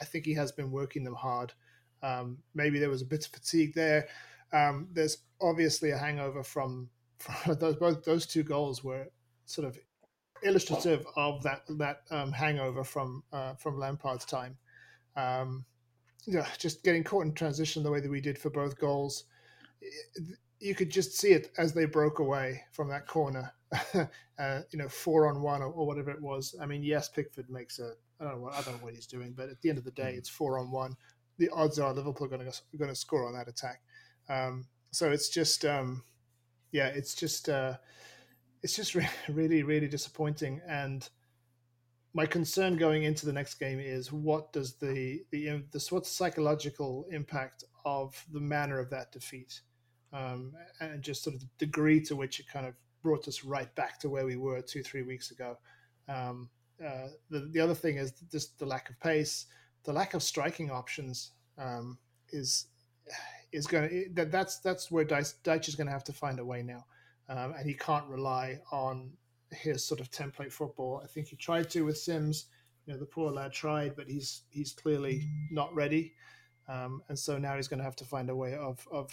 I, 0.01 0.05
think 0.05 0.25
he 0.25 0.34
has 0.34 0.51
been 0.51 0.72
working 0.72 1.03
them 1.03 1.15
hard. 1.15 1.53
Um, 2.03 2.38
maybe 2.53 2.79
there 2.79 2.89
was 2.89 3.01
a 3.01 3.05
bit 3.05 3.25
of 3.25 3.31
fatigue 3.31 3.74
there. 3.74 4.07
Um, 4.53 4.88
there's 4.93 5.19
obviously 5.41 5.91
a 5.91 5.98
hangover 5.98 6.43
from, 6.43 6.89
from 7.19 7.55
those 7.55 7.75
both 7.75 8.03
those 8.03 8.25
two 8.25 8.43
goals 8.43 8.84
were 8.84 9.07
sort 9.46 9.67
of 9.67 9.77
illustrative 10.43 11.05
of 11.15 11.41
that 11.43 11.63
that 11.77 12.01
um, 12.12 12.31
hangover 12.31 12.84
from 12.84 13.24
uh, 13.34 13.53
from 13.55 13.77
Lampard's 13.77 14.25
time. 14.25 14.57
Um, 15.15 15.65
you 16.25 16.43
just 16.57 16.84
getting 16.84 17.03
caught 17.03 17.25
in 17.25 17.34
transition 17.34 17.84
the 17.84 17.91
way 17.91 18.01
that 18.01 18.12
we 18.12 18.22
did 18.22 18.38
for 18.38 18.50
both 18.50 18.77
goals, 18.77 19.24
you 20.60 20.75
could 20.75 20.89
just 20.89 21.17
see 21.17 21.29
it 21.29 21.51
as 21.57 21.74
they 21.74 21.86
broke 21.86 22.19
away 22.19 22.63
from 22.72 22.89
that 22.89 23.07
corner. 23.07 23.53
uh, 23.93 24.60
you 24.72 24.79
know, 24.79 24.88
four 24.88 25.27
on 25.27 25.41
one 25.41 25.62
or, 25.62 25.67
or, 25.67 25.86
whatever 25.86 26.10
it 26.10 26.22
was. 26.22 26.55
I 26.62 26.65
mean, 26.65 26.84
yes, 26.84 27.10
Pickford 27.10 27.50
makes 27.50 27.79
a 27.79 27.93
I 28.20 28.26
don't 28.26 28.34
know 28.36 28.42
what 28.42 28.54
I 28.54 28.62
don't 28.62 28.78
know 28.78 28.84
what 28.84 28.94
he's 28.94 29.08
doing, 29.08 29.34
but 29.36 29.50
at 29.50 29.62
the 29.62 29.70
end 29.70 29.78
of 29.78 29.84
the 29.84 29.92
day, 29.92 30.14
mm. 30.14 30.18
it's 30.18 30.30
four 30.30 30.60
on 30.60 30.72
one. 30.72 30.96
The 31.38 31.50
odds 31.50 31.80
are 31.80 31.94
Liverpool 31.94 32.26
are 32.26 32.30
going 32.30 32.50
to 32.50 32.78
going 32.78 32.90
to 32.90 32.96
score 32.96 33.28
on 33.28 33.34
that 33.34 33.48
attack. 33.48 33.82
Um, 34.30 34.66
so 34.92 35.12
it's 35.12 35.30
just 35.30 35.66
um, 35.66 36.04
yeah, 36.72 36.88
it's 36.88 37.14
just 37.14 37.50
uh, 37.50 37.78
it's 38.64 38.76
just 38.76 38.96
really 39.30 39.64
really 39.64 39.88
disappointing 39.88 40.62
and 40.68 41.10
my 42.18 42.26
concern 42.26 42.78
going 42.78 43.04
into 43.04 43.28
the 43.28 43.32
next 43.32 43.56
game 43.56 43.80
is 43.80 44.12
what 44.12 44.52
does 44.52 44.74
the 44.78 45.22
the, 45.30 45.64
the 45.72 45.88
what's 45.92 46.10
the 46.10 46.16
psychological 46.16 47.06
impact 47.12 47.64
of 47.86 48.26
the 48.34 48.40
manner 48.40 48.80
of 48.80 48.90
that 48.90 49.12
defeat 49.12 49.62
um, 50.14 50.54
and 50.82 51.04
just 51.04 51.24
sort 51.24 51.36
of 51.36 51.42
the 51.42 51.50
degree 51.60 52.02
to 52.02 52.16
which 52.16 52.40
it 52.40 52.48
kind 52.52 52.66
of 52.66 52.74
brought 53.04 53.28
us 53.28 53.44
right 53.44 53.74
back 53.76 54.00
to 54.00 54.10
where 54.10 54.26
we 54.26 54.36
were 54.36 54.62
two 54.64 54.82
three 54.82 55.04
weeks 55.04 55.30
ago 55.30 55.58
um, 56.10 56.50
uh, 56.86 57.07
the, 57.29 57.39
the 57.51 57.60
other 57.60 57.75
thing 57.75 57.98
is 57.98 58.12
just 58.31 58.57
the 58.60 58.65
lack 58.65 58.89
of 58.89 59.00
pace 59.00 59.48
the 59.84 59.93
lack 59.93 60.13
of 60.13 60.22
striking 60.22 60.69
options 60.69 61.31
um, 61.57 61.98
is 62.29 62.67
is 63.51 63.65
going 63.65 63.88
to 63.89 64.05
that 64.13 64.31
that's 64.31 64.60
that's 64.60 64.91
where 64.91 65.05
Dyche 65.05 65.67
is 65.67 65.75
going 65.75 65.88
to 65.88 65.93
have 65.93 66.03
to 66.03 66.13
find 66.13 66.39
a 66.39 66.46
way 66.46 66.62
now 66.62 66.86
um, 67.29 67.53
and 67.57 67.67
he 67.67 67.74
can't 67.74 68.07
rely 68.07 68.60
on 68.72 69.12
his 69.51 69.84
sort 69.84 70.00
of 70.00 70.12
template 70.12 70.51
football. 70.51 71.01
I 71.03 71.07
think 71.07 71.27
he 71.27 71.36
tried 71.36 71.69
to 71.72 71.84
with 71.84 71.98
Simms. 71.98 72.46
You 72.86 72.93
know, 72.93 73.00
the 73.00 73.05
poor 73.05 73.31
lad 73.31 73.51
tried, 73.51 73.96
but 73.96 74.07
he's 74.07 74.43
he's 74.50 74.72
clearly 74.72 75.27
not 75.51 75.74
ready, 75.75 76.13
um, 76.69 77.01
and 77.10 77.19
so 77.19 77.38
now 77.38 77.55
he's 77.55 77.67
going 77.67 77.79
to 77.79 77.84
have 77.84 77.98
to 77.98 78.05
find 78.05 78.29
a 78.29 78.36
way 78.36 78.55
of 78.55 78.86
of 78.91 79.12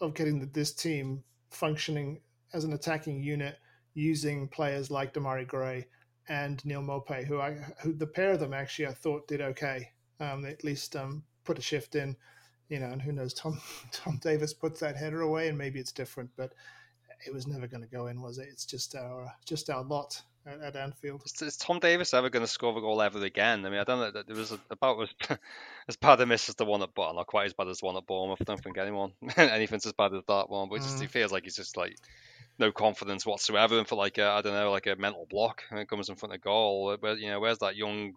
of 0.00 0.14
getting 0.14 0.38
the, 0.38 0.46
this 0.46 0.72
team 0.72 1.24
functioning 1.50 2.20
as 2.52 2.64
an 2.64 2.72
attacking 2.74 3.20
unit 3.22 3.58
using 3.94 4.46
players 4.46 4.90
like 4.90 5.14
Demarai 5.14 5.46
Gray 5.46 5.86
and 6.28 6.64
Neal 6.64 6.82
Maupay, 6.82 7.24
who 7.24 7.40
I 7.40 7.52
who 7.80 7.92
the 7.92 8.06
pair 8.06 8.32
of 8.32 8.40
them 8.40 8.54
actually 8.54 8.86
I 8.86 8.92
thought 8.92 9.28
did 9.28 9.40
okay. 9.40 9.90
Um, 10.18 10.42
they 10.42 10.50
at 10.50 10.64
least 10.64 10.96
um, 10.96 11.22
put 11.44 11.58
a 11.58 11.62
shift 11.62 11.94
in, 11.94 12.16
you 12.68 12.80
know, 12.80 12.86
and 12.86 13.02
who 13.02 13.12
knows, 13.12 13.34
Tom 13.34 13.60
Tom 13.92 14.18
Davies 14.22 14.54
puts 14.54 14.80
that 14.80 14.96
header 14.96 15.20
away, 15.22 15.48
and 15.48 15.58
maybe 15.58 15.78
it's 15.78 15.92
different, 15.92 16.30
but 16.36 16.52
it 17.26 17.32
was 17.32 17.46
never 17.46 17.66
going 17.66 17.82
to 17.82 17.88
go 17.88 18.06
in, 18.08 18.20
was 18.20 18.38
it? 18.38 18.48
It's 18.50 18.64
just 18.64 18.94
our 18.94 19.32
just 19.46 19.70
our 19.70 19.82
lot 19.82 20.20
at, 20.46 20.60
at 20.60 20.76
Anfield. 20.76 21.22
Is, 21.24 21.42
is, 21.42 21.56
Tom 21.56 21.78
Davies 21.78 22.14
ever 22.14 22.30
going 22.30 22.44
to 22.44 22.50
score 22.50 22.76
a 22.76 22.80
goal 22.80 23.02
ever 23.02 23.22
again? 23.24 23.64
I 23.64 23.70
mean, 23.70 23.80
I 23.80 23.84
don't 23.84 24.00
know. 24.14 24.22
There 24.22 24.36
was 24.36 24.56
about 24.70 25.02
as, 25.02 25.38
as 25.88 25.96
bad 25.96 26.20
a 26.20 26.26
miss 26.26 26.48
as 26.48 26.54
the 26.54 26.64
one 26.64 26.82
at 26.82 26.94
Bottom, 26.94 27.16
not 27.16 27.26
quite 27.26 27.46
as 27.46 27.54
bad 27.54 27.68
as 27.68 27.78
the 27.78 27.86
one 27.86 27.96
at 27.96 28.06
Bournemouth. 28.06 28.40
I 28.40 28.44
don't 28.44 28.62
think 28.62 28.78
anyone 28.78 29.12
anything's 29.36 29.86
as 29.86 29.92
bad 29.92 30.14
as 30.14 30.22
that 30.28 30.48
one, 30.48 30.68
but 30.68 30.80
mm. 30.80 30.82
just, 30.82 31.00
he 31.00 31.06
feels 31.06 31.32
like 31.32 31.44
he's 31.44 31.56
just 31.56 31.76
like 31.76 31.96
no 32.58 32.72
confidence 32.72 33.26
whatsoever, 33.26 33.78
and 33.78 33.86
for 33.86 33.96
like 33.96 34.18
I 34.18 34.42
don't 34.42 34.54
know, 34.54 34.70
like 34.70 34.86
a 34.86 34.96
mental 34.96 35.26
block 35.28 35.62
when 35.70 35.80
it 35.80 35.88
comes 35.88 36.08
in 36.08 36.16
front 36.16 36.34
of 36.34 36.40
goal. 36.40 36.96
But 37.00 37.18
you 37.18 37.28
know, 37.28 37.40
where's 37.40 37.58
that 37.58 37.76
young? 37.76 38.14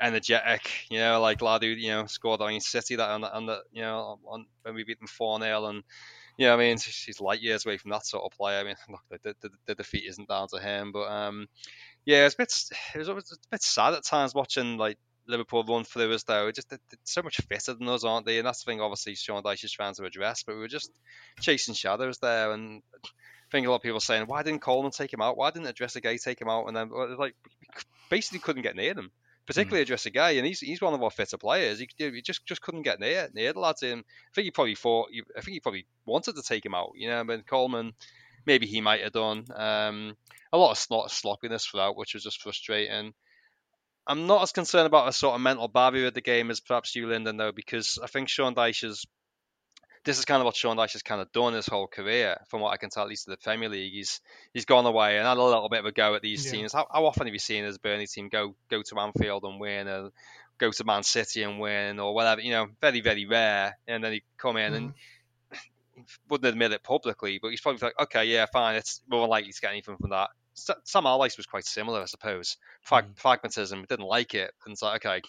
energetic, 0.00 0.86
you 0.90 1.00
know, 1.00 1.20
like 1.20 1.42
lad 1.42 1.60
who 1.64 1.70
you 1.70 1.90
know 1.90 2.06
scored 2.06 2.40
on 2.40 2.60
City 2.60 2.94
that 2.94 3.10
on 3.10 3.20
the, 3.20 3.34
on 3.34 3.46
the 3.46 3.60
you 3.72 3.82
know 3.82 4.20
on, 4.28 4.46
when 4.62 4.76
we 4.76 4.84
beat 4.84 5.00
them 5.00 5.08
four 5.08 5.40
0 5.40 5.66
and 5.66 5.82
yeah, 6.38 6.54
I 6.54 6.56
mean, 6.56 6.78
she's 6.78 7.20
light 7.20 7.42
years 7.42 7.66
away 7.66 7.78
from 7.78 7.90
that 7.90 8.06
sort 8.06 8.22
of 8.24 8.36
player. 8.38 8.60
I 8.60 8.64
mean, 8.64 8.76
look, 8.88 9.22
the, 9.24 9.34
the, 9.42 9.50
the 9.66 9.74
defeat 9.74 10.04
isn't 10.08 10.28
down 10.28 10.46
to 10.54 10.60
him, 10.60 10.92
but 10.92 11.10
um, 11.10 11.48
yeah, 12.06 12.26
it's 12.26 12.36
a 12.36 12.38
bit, 12.38 12.54
it 12.94 12.98
was, 12.98 13.08
a 13.08 13.14
bit 13.50 13.62
sad 13.62 13.94
at 13.94 14.04
times 14.04 14.36
watching 14.36 14.78
like 14.78 14.98
Liverpool 15.26 15.64
run 15.64 15.82
through 15.82 16.14
us 16.14 16.22
though. 16.22 16.52
Just 16.52 16.70
they're, 16.70 16.78
so 17.02 17.22
much 17.22 17.40
fitter 17.48 17.74
than 17.74 17.88
us, 17.88 18.04
aren't 18.04 18.24
they? 18.24 18.38
And 18.38 18.46
that's 18.46 18.62
the 18.62 18.70
thing. 18.70 18.80
Obviously, 18.80 19.16
Sean 19.16 19.42
Dyche 19.42 19.64
is 19.64 19.72
trying 19.72 19.94
to 19.94 20.04
address, 20.04 20.44
but 20.44 20.54
we 20.54 20.60
were 20.60 20.68
just 20.68 20.92
chasing 21.40 21.74
shadows 21.74 22.18
there. 22.18 22.52
And 22.52 22.82
think 23.50 23.66
a 23.66 23.70
lot 23.70 23.76
of 23.76 23.82
people 23.82 24.00
saying, 24.00 24.26
why 24.26 24.42
didn't 24.42 24.60
Coleman 24.60 24.90
take 24.90 25.12
him 25.12 25.20
out? 25.20 25.36
Why 25.36 25.50
didn't 25.50 25.74
Idrissa 25.74 26.02
take 26.22 26.40
him 26.40 26.48
out? 26.48 26.66
And 26.66 26.76
then 26.76 26.90
like 27.18 27.34
basically 28.10 28.40
couldn't 28.40 28.62
get 28.62 28.76
near 28.76 28.94
them 28.94 29.10
particularly 29.48 29.82
mm. 29.82 29.88
Idrissa 29.88 30.14
Gueye, 30.14 30.36
and 30.36 30.46
he's 30.46 30.60
he's 30.60 30.82
one 30.82 30.92
of 30.92 31.02
our 31.02 31.10
fitter 31.10 31.38
players. 31.38 31.78
He, 31.78 31.88
he 31.96 32.20
just 32.20 32.44
just 32.44 32.60
couldn't 32.60 32.82
get 32.82 33.00
near 33.00 33.30
near 33.32 33.54
the 33.54 33.60
lads. 33.60 33.82
In 33.82 34.00
I 34.00 34.34
think 34.34 34.44
he 34.44 34.50
probably 34.50 34.74
thought, 34.74 35.08
I 35.36 35.40
think 35.40 35.54
he 35.54 35.60
probably 35.60 35.86
wanted 36.04 36.36
to 36.36 36.42
take 36.42 36.64
him 36.64 36.74
out. 36.74 36.92
You 36.94 37.08
know, 37.08 37.24
but 37.24 37.46
Coleman, 37.46 37.94
maybe 38.44 38.66
he 38.66 38.82
might 38.82 39.02
have 39.02 39.12
done. 39.12 39.46
Um, 39.56 40.16
a 40.52 40.58
lot 40.58 40.72
of, 40.72 40.86
lot 40.90 41.06
of 41.06 41.12
sloppiness 41.12 41.64
throughout, 41.64 41.96
which 41.96 42.12
was 42.12 42.22
just 42.22 42.42
frustrating. 42.42 43.14
I'm 44.06 44.26
not 44.26 44.42
as 44.42 44.52
concerned 44.52 44.86
about 44.86 45.08
a 45.08 45.12
sort 45.12 45.34
of 45.34 45.40
mental 45.40 45.68
barrier 45.68 46.06
of 46.06 46.14
the 46.14 46.20
game 46.20 46.50
as 46.50 46.60
perhaps 46.60 46.94
you, 46.94 47.06
Lyndon, 47.06 47.36
though, 47.36 47.52
because 47.52 47.98
I 48.02 48.06
think 48.06 48.28
Sean 48.28 48.54
Dyche's 48.54 49.06
this 50.08 50.18
is 50.18 50.24
kind 50.24 50.40
of 50.40 50.46
what 50.46 50.56
Sean 50.56 50.78
Dyche 50.78 50.94
has 50.94 51.02
kind 51.02 51.20
of 51.20 51.30
done 51.32 51.52
his 51.52 51.66
whole 51.66 51.86
career, 51.86 52.38
from 52.48 52.62
what 52.62 52.72
I 52.72 52.78
can 52.78 52.88
tell, 52.88 53.02
at 53.02 53.10
least 53.10 53.26
in 53.26 53.30
the 53.30 53.36
Premier 53.36 53.68
League. 53.68 53.92
He's 53.92 54.22
he's 54.54 54.64
gone 54.64 54.86
away 54.86 55.18
and 55.18 55.26
had 55.26 55.36
a 55.36 55.42
little 55.42 55.68
bit 55.68 55.80
of 55.80 55.84
a 55.84 55.92
go 55.92 56.14
at 56.14 56.22
these 56.22 56.46
yeah. 56.46 56.52
teams. 56.52 56.72
How, 56.72 56.86
how, 56.90 57.04
often 57.04 57.26
have 57.26 57.34
you 57.34 57.38
seen 57.38 57.64
his 57.64 57.76
Burnley 57.76 58.06
team 58.06 58.30
go 58.30 58.54
go 58.70 58.80
to 58.82 58.98
Anfield 58.98 59.44
and 59.44 59.60
win, 59.60 59.86
or 59.86 60.10
go 60.56 60.70
to 60.70 60.84
Man 60.84 61.02
City 61.02 61.42
and 61.42 61.60
win, 61.60 62.00
or 62.00 62.14
whatever? 62.14 62.40
You 62.40 62.52
know, 62.52 62.68
very 62.80 63.02
very 63.02 63.26
rare. 63.26 63.76
And 63.86 64.02
then 64.02 64.14
he 64.14 64.22
come 64.38 64.56
in 64.56 64.72
mm. 64.72 64.76
and 64.76 64.94
wouldn't 66.30 66.48
admit 66.48 66.72
it 66.72 66.82
publicly, 66.82 67.38
but 67.40 67.50
he's 67.50 67.60
probably 67.60 67.86
like, 67.86 68.00
okay, 68.00 68.24
yeah, 68.24 68.46
fine, 68.50 68.76
it's 68.76 69.02
more 69.10 69.28
likely 69.28 69.52
to 69.52 69.60
get 69.60 69.72
anything 69.72 69.98
from 69.98 70.10
that. 70.10 70.30
Sam 70.54 71.06
Allardyce 71.06 71.36
was 71.36 71.46
quite 71.46 71.66
similar, 71.66 72.00
I 72.00 72.06
suppose. 72.06 72.56
Frag- 72.80 73.14
mm. 73.14 73.16
Pragmatism, 73.16 73.84
didn't 73.86 74.06
like 74.06 74.32
it, 74.32 74.52
and 74.64 74.72
it's 74.72 74.82
like, 74.82 75.04
okay, 75.04 75.20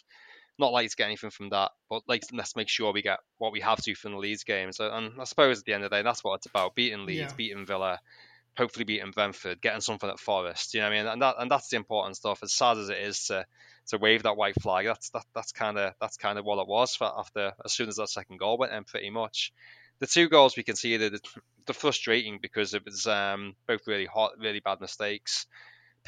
not 0.60 0.72
likely 0.72 0.90
to 0.90 0.96
get 0.96 1.06
anything 1.06 1.30
from 1.30 1.50
that, 1.50 1.72
but 1.90 2.04
like 2.08 2.24
let's 2.32 2.56
make 2.56 2.70
sure 2.70 2.94
we 2.94 3.02
get 3.02 3.20
what 3.38 3.52
we 3.52 3.62
have 3.62 3.82
to 3.84 3.96
from 3.96 4.12
the 4.12 4.18
Leeds 4.18 4.44
games. 4.44 4.80
And 4.80 5.14
I 5.20 5.24
suppose 5.24 5.60
at 5.60 5.66
the 5.66 5.74
end 5.74 5.84
of 5.84 5.90
the 5.90 5.98
day, 5.98 6.04
that's 6.04 6.24
what 6.24 6.36
it's 6.36 6.46
about: 6.46 6.76
beating 6.76 7.06
Leeds, 7.06 7.32
yeah. 7.32 7.36
beating 7.36 7.66
Villa, 7.66 8.00
hopefully 8.58 8.86
beating 8.86 9.12
Brentford, 9.12 9.62
getting 9.62 9.82
something 9.82 10.10
at 10.10 10.20
Forest. 10.20 10.74
You 10.74 10.82
know 10.82 10.88
what 10.88 10.94
I 10.94 10.98
mean? 10.98 11.08
And 11.08 11.22
that 11.22 11.36
and 11.40 11.50
that's 11.50 11.70
the 11.70 11.78
important 11.78 12.18
stuff. 12.18 12.40
As 12.44 12.54
sad 12.54 12.78
as 12.78 12.90
it 12.90 12.98
is 12.98 13.26
to 13.28 13.46
to 13.88 13.98
wave 13.98 14.24
that 14.24 14.38
white 14.38 14.62
flag, 14.62 14.86
that's 14.86 15.10
that, 15.12 15.26
that's 15.34 15.52
kind 15.52 15.78
of 15.78 15.94
that's 16.00 16.18
kind 16.18 16.38
of 16.38 16.46
what 16.46 16.60
it 16.60 16.68
was 16.68 16.96
for 16.96 17.12
after 17.18 17.54
as 17.64 17.74
soon 17.74 17.88
as 17.88 17.96
that 17.96 18.10
second 18.10 18.38
goal 18.38 18.58
went 18.58 18.74
in, 18.74 18.84
pretty 18.84 19.10
much. 19.10 19.54
The 20.00 20.08
two 20.08 20.30
goals 20.30 20.56
we 20.56 20.64
conceded, 20.64 21.20
the 21.66 21.74
frustrating 21.74 22.40
because 22.42 22.74
it 22.74 22.86
was 22.86 23.06
um, 23.06 23.56
both 23.68 23.86
really 23.86 24.06
hot, 24.06 24.32
really 24.40 24.62
bad 24.62 24.80
mistakes. 24.80 25.46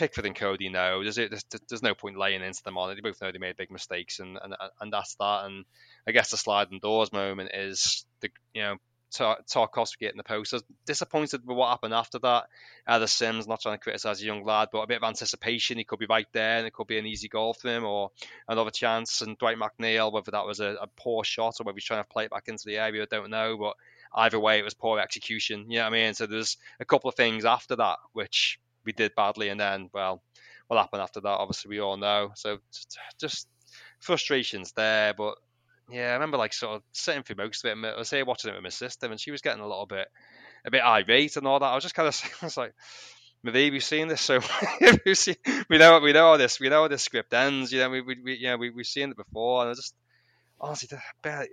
Pickford 0.01 0.25
and 0.25 0.35
Coady 0.35 0.67
know 0.69 1.03
there's, 1.03 1.17
there's, 1.17 1.45
there's 1.69 1.83
no 1.83 1.93
point 1.93 2.17
laying 2.17 2.41
into 2.41 2.63
them 2.63 2.75
on 2.75 2.89
it. 2.89 2.95
They 2.95 3.01
both 3.01 3.21
know 3.21 3.31
they 3.31 3.37
made 3.37 3.55
big 3.55 3.69
mistakes, 3.69 4.19
and, 4.19 4.39
and 4.41 4.55
and 4.79 4.91
that's 4.91 5.13
that. 5.19 5.45
And 5.45 5.63
I 6.07 6.11
guess 6.11 6.31
the 6.31 6.37
sliding 6.37 6.79
doors 6.79 7.13
moment 7.13 7.51
is 7.53 8.03
the 8.19 8.31
you 8.51 8.63
know 8.63 8.77
Tarkowski 9.13 9.99
getting 9.99 10.17
the 10.17 10.23
post. 10.23 10.53
I 10.53 10.55
was 10.55 10.63
disappointed 10.87 11.41
with 11.45 11.55
what 11.55 11.69
happened 11.69 11.93
after 11.93 12.17
that. 12.17 12.45
Either 12.87 13.05
Simms, 13.05 13.45
not 13.45 13.61
trying 13.61 13.75
to 13.75 13.83
criticise 13.83 14.23
a 14.23 14.25
young 14.25 14.43
lad, 14.43 14.69
but 14.71 14.79
a 14.79 14.87
bit 14.87 14.97
of 14.97 15.07
anticipation. 15.07 15.77
He 15.77 15.83
could 15.83 15.99
be 15.99 16.07
right 16.07 16.25
there, 16.33 16.57
and 16.57 16.65
it 16.65 16.73
could 16.73 16.87
be 16.87 16.97
an 16.97 17.05
easy 17.05 17.27
goal 17.27 17.53
for 17.53 17.69
him, 17.69 17.85
or 17.85 18.09
another 18.47 18.71
chance. 18.71 19.21
And 19.21 19.37
Dwight 19.37 19.57
McNeil, 19.59 20.11
whether 20.11 20.31
that 20.31 20.47
was 20.47 20.61
a, 20.61 20.77
a 20.81 20.87
poor 20.97 21.23
shot 21.23 21.57
or 21.59 21.65
whether 21.65 21.75
he's 21.75 21.85
trying 21.85 22.03
to 22.03 22.09
play 22.09 22.25
it 22.25 22.31
back 22.31 22.47
into 22.47 22.63
the 22.65 22.77
area, 22.77 23.03
I 23.03 23.07
don't 23.07 23.29
know. 23.29 23.55
But 23.55 23.75
either 24.15 24.39
way, 24.39 24.57
it 24.57 24.65
was 24.65 24.73
poor 24.73 24.99
execution. 24.99 25.69
You 25.69 25.77
know 25.77 25.83
what 25.83 25.93
I 25.93 26.05
mean? 26.05 26.15
So 26.15 26.25
there's 26.25 26.57
a 26.79 26.85
couple 26.85 27.07
of 27.07 27.13
things 27.13 27.45
after 27.45 27.75
that 27.75 27.99
which 28.13 28.59
we 28.85 28.91
did 28.93 29.15
badly, 29.15 29.49
and 29.49 29.59
then 29.59 29.89
well, 29.93 30.21
what 30.67 30.79
happened 30.79 31.01
after 31.01 31.21
that? 31.21 31.27
Obviously, 31.27 31.69
we 31.69 31.79
all 31.79 31.97
know. 31.97 32.31
So 32.35 32.59
just 33.19 33.47
frustrations 33.99 34.71
there, 34.73 35.13
but 35.13 35.35
yeah, 35.89 36.09
I 36.09 36.13
remember 36.13 36.37
like 36.37 36.53
sort 36.53 36.77
of 36.77 36.83
sitting 36.93 37.23
through 37.23 37.37
most 37.37 37.63
of 37.65 37.71
it. 37.71 37.85
I 37.85 37.97
was 37.97 38.09
here 38.09 38.25
watching 38.25 38.51
it 38.51 38.55
with 38.55 38.63
my 38.63 38.69
sister, 38.69 39.07
and 39.07 39.19
she 39.19 39.31
was 39.31 39.41
getting 39.41 39.61
a 39.61 39.67
little 39.67 39.85
bit, 39.85 40.07
a 40.65 40.71
bit 40.71 40.81
irate 40.81 41.35
and 41.37 41.45
all 41.47 41.59
that. 41.59 41.65
I 41.65 41.75
was 41.75 41.83
just 41.83 41.95
kind 41.95 42.07
of, 42.07 42.21
I 42.41 42.45
was 42.45 42.57
like, 42.57 42.73
maybe 43.43 43.71
we've 43.71 43.83
seen 43.83 44.07
this, 44.07 44.21
so 44.21 44.39
we've 45.05 45.17
seen, 45.17 45.35
we 45.69 45.77
know 45.77 45.99
we 45.99 46.13
know 46.13 46.31
how 46.31 46.37
this, 46.37 46.59
we 46.59 46.69
know 46.69 46.83
how 46.83 46.87
this 46.87 47.03
script 47.03 47.33
ends. 47.33 47.71
You 47.71 47.79
know, 47.79 47.89
we, 47.89 48.01
we, 48.01 48.17
we 48.23 48.37
yeah, 48.39 48.55
we 48.55 48.69
we've 48.69 48.85
seen 48.85 49.11
it 49.11 49.17
before, 49.17 49.61
and 49.61 49.71
I 49.71 49.73
just 49.73 49.95
honestly, 50.59 50.97
barely, 51.21 51.49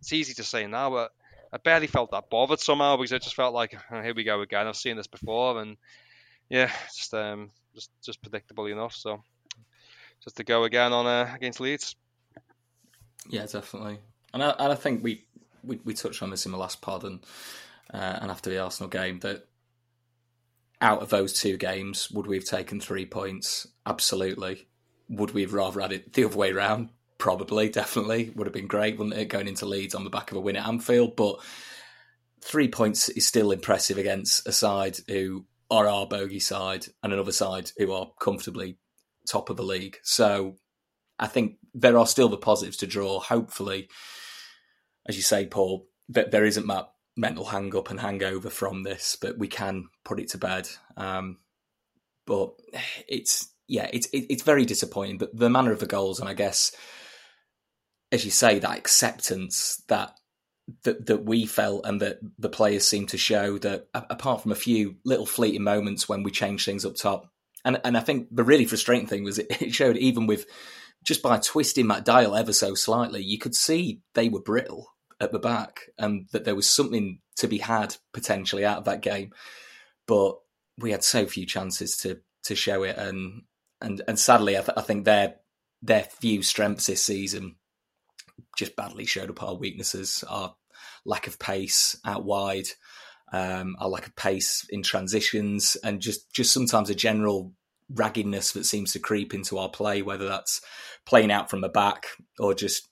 it's 0.00 0.12
easy 0.12 0.34
to 0.34 0.44
say 0.44 0.66
now, 0.66 0.90
but 0.90 1.10
I 1.52 1.58
barely 1.58 1.86
felt 1.86 2.10
that 2.10 2.28
bothered 2.28 2.60
somehow 2.60 2.96
because 2.96 3.12
I 3.12 3.18
just 3.18 3.36
felt 3.36 3.54
like, 3.54 3.74
oh, 3.90 4.02
here 4.02 4.14
we 4.14 4.24
go 4.24 4.40
again. 4.42 4.66
I've 4.66 4.76
seen 4.76 4.96
this 4.96 5.06
before, 5.06 5.60
and 5.60 5.76
yeah, 6.48 6.70
just 6.94 7.14
um, 7.14 7.50
just 7.74 7.90
just 8.02 8.22
predictable 8.22 8.66
enough. 8.66 8.94
So 8.94 9.22
just 10.22 10.36
to 10.36 10.44
go 10.44 10.64
again 10.64 10.92
on 10.92 11.06
uh, 11.06 11.32
against 11.34 11.60
Leeds. 11.60 11.96
Yeah, 13.28 13.46
definitely. 13.46 13.98
And 14.32 14.42
I, 14.42 14.50
and 14.50 14.72
I 14.72 14.74
think 14.74 15.02
we 15.02 15.24
we, 15.64 15.80
we 15.84 15.94
touched 15.94 16.22
on 16.22 16.30
this 16.30 16.46
in 16.46 16.52
the 16.52 16.58
last 16.58 16.80
pod 16.80 17.04
and 17.04 17.20
uh, 17.92 18.18
and 18.20 18.30
after 18.30 18.50
the 18.50 18.58
Arsenal 18.58 18.88
game 18.88 19.20
that 19.20 19.46
out 20.80 21.02
of 21.02 21.08
those 21.08 21.32
two 21.32 21.56
games, 21.56 22.10
would 22.10 22.26
we 22.26 22.36
have 22.36 22.44
taken 22.44 22.80
three 22.80 23.06
points? 23.06 23.66
Absolutely. 23.86 24.66
Would 25.08 25.32
we 25.32 25.42
have 25.42 25.54
rather 25.54 25.80
had 25.80 25.92
it 25.92 26.12
the 26.12 26.24
other 26.24 26.36
way 26.36 26.50
around? 26.50 26.90
Probably, 27.18 27.68
definitely. 27.68 28.30
Would 28.34 28.46
have 28.46 28.54
been 28.54 28.66
great, 28.66 28.98
wouldn't 28.98 29.16
it, 29.16 29.28
going 29.28 29.48
into 29.48 29.64
Leeds 29.66 29.94
on 29.94 30.04
the 30.04 30.10
back 30.10 30.30
of 30.30 30.36
a 30.36 30.40
win 30.40 30.56
at 30.56 30.66
Anfield? 30.66 31.16
But 31.16 31.40
three 32.42 32.68
points 32.68 33.08
is 33.08 33.26
still 33.26 33.52
impressive 33.52 33.96
against 33.96 34.46
a 34.46 34.52
side 34.52 34.98
who 35.08 35.46
are 35.70 35.88
our 35.88 36.06
bogey 36.06 36.40
side 36.40 36.86
and 37.02 37.12
another 37.12 37.32
side 37.32 37.70
who 37.76 37.92
are 37.92 38.10
comfortably 38.20 38.78
top 39.28 39.50
of 39.50 39.56
the 39.56 39.62
league. 39.62 39.98
So 40.02 40.56
I 41.18 41.26
think 41.26 41.56
there 41.74 41.98
are 41.98 42.06
still 42.06 42.28
the 42.28 42.36
positives 42.36 42.76
to 42.78 42.86
draw. 42.86 43.20
Hopefully, 43.20 43.88
as 45.06 45.16
you 45.16 45.22
say, 45.22 45.46
Paul, 45.46 45.88
that 46.10 46.30
there 46.30 46.44
isn't 46.44 46.66
that 46.66 46.90
mental 47.16 47.46
hang 47.46 47.74
up 47.74 47.90
and 47.90 48.00
hangover 48.00 48.50
from 48.50 48.82
this, 48.82 49.16
but 49.20 49.38
we 49.38 49.48
can 49.48 49.88
put 50.04 50.20
it 50.20 50.28
to 50.28 50.38
bed. 50.38 50.68
Um, 50.96 51.38
but 52.26 52.52
it's 53.08 53.52
yeah, 53.68 53.88
it's 53.92 54.08
it's 54.12 54.42
very 54.42 54.64
disappointing. 54.64 55.18
But 55.18 55.36
the 55.36 55.50
manner 55.50 55.72
of 55.72 55.80
the 55.80 55.86
goals, 55.86 56.20
and 56.20 56.28
I 56.28 56.34
guess, 56.34 56.72
as 58.12 58.24
you 58.24 58.30
say, 58.30 58.58
that 58.58 58.78
acceptance 58.78 59.82
that 59.88 60.12
that 60.82 61.06
that 61.06 61.24
we 61.24 61.46
felt 61.46 61.86
and 61.86 62.00
that 62.00 62.18
the 62.38 62.48
players 62.48 62.86
seem 62.86 63.06
to 63.06 63.18
show 63.18 63.58
that 63.58 63.86
apart 63.94 64.42
from 64.42 64.52
a 64.52 64.56
few 64.56 64.96
little 65.04 65.26
fleeting 65.26 65.62
moments 65.62 66.08
when 66.08 66.22
we 66.22 66.30
changed 66.30 66.64
things 66.64 66.84
up 66.84 66.96
top, 66.96 67.30
and 67.64 67.80
and 67.84 67.96
I 67.96 68.00
think 68.00 68.28
the 68.30 68.44
really 68.44 68.64
frustrating 68.64 69.06
thing 69.06 69.24
was 69.24 69.38
it, 69.38 69.46
it 69.62 69.74
showed 69.74 69.96
even 69.96 70.26
with 70.26 70.46
just 71.04 71.22
by 71.22 71.38
twisting 71.38 71.88
that 71.88 72.04
dial 72.04 72.34
ever 72.34 72.52
so 72.52 72.74
slightly, 72.74 73.22
you 73.22 73.38
could 73.38 73.54
see 73.54 74.00
they 74.14 74.28
were 74.28 74.40
brittle 74.40 74.88
at 75.20 75.32
the 75.32 75.38
back 75.38 75.82
and 75.98 76.26
that 76.32 76.44
there 76.44 76.56
was 76.56 76.68
something 76.68 77.20
to 77.36 77.46
be 77.46 77.58
had 77.58 77.96
potentially 78.12 78.64
out 78.64 78.78
of 78.78 78.84
that 78.84 79.02
game. 79.02 79.30
But 80.06 80.36
we 80.78 80.90
had 80.90 81.04
so 81.04 81.26
few 81.26 81.46
chances 81.46 81.96
to 81.98 82.20
to 82.44 82.54
show 82.54 82.82
it, 82.82 82.96
and 82.96 83.42
and 83.80 84.02
and 84.08 84.18
sadly, 84.18 84.56
I, 84.56 84.60
th- 84.62 84.76
I 84.76 84.82
think 84.82 85.04
their 85.04 85.36
their 85.82 86.04
few 86.04 86.42
strengths 86.42 86.86
this 86.86 87.04
season 87.04 87.56
just 88.56 88.76
badly 88.76 89.04
showed 89.04 89.30
up 89.30 89.42
our 89.42 89.54
weaknesses, 89.54 90.24
our 90.28 90.54
lack 91.04 91.26
of 91.26 91.38
pace 91.38 91.98
out 92.04 92.24
wide, 92.24 92.66
um, 93.32 93.76
our 93.80 93.88
lack 93.88 94.06
of 94.06 94.16
pace 94.16 94.66
in 94.70 94.82
transitions, 94.82 95.76
and 95.82 96.00
just 96.00 96.32
just 96.32 96.52
sometimes 96.52 96.90
a 96.90 96.94
general 96.94 97.52
raggedness 97.94 98.52
that 98.52 98.64
seems 98.64 98.92
to 98.92 98.98
creep 98.98 99.32
into 99.32 99.58
our 99.58 99.68
play, 99.68 100.02
whether 100.02 100.26
that's 100.26 100.60
playing 101.06 101.30
out 101.30 101.48
from 101.48 101.60
the 101.60 101.68
back 101.68 102.06
or 102.38 102.54
just 102.54 102.88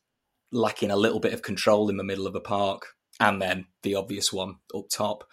lacking 0.53 0.91
a 0.91 0.97
little 0.97 1.21
bit 1.21 1.33
of 1.33 1.43
control 1.43 1.89
in 1.91 1.97
the 1.97 2.05
middle 2.05 2.27
of 2.27 2.35
a 2.35 2.41
park, 2.41 2.87
and 3.21 3.41
then 3.43 3.67
the 3.83 3.95
obvious 3.97 4.33
one 4.33 4.57
up 4.75 4.89
top. 4.91 5.25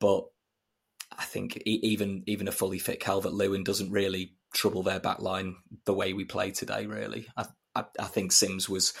But 0.00 0.24
I 1.16 1.24
think 1.24 1.60
even 1.64 2.22
even 2.26 2.48
a 2.48 2.52
fully 2.52 2.78
fit 2.78 3.00
Calvert 3.00 3.32
Lewin 3.32 3.64
doesn't 3.64 3.90
really 3.90 4.34
trouble 4.54 4.82
their 4.82 5.00
back 5.00 5.20
line 5.20 5.56
the 5.84 5.94
way 5.94 6.12
we 6.12 6.24
play 6.24 6.50
today. 6.50 6.86
Really, 6.86 7.26
I, 7.36 7.46
I, 7.74 7.84
I 7.98 8.04
think 8.04 8.32
Simms 8.32 8.68
was 8.68 8.92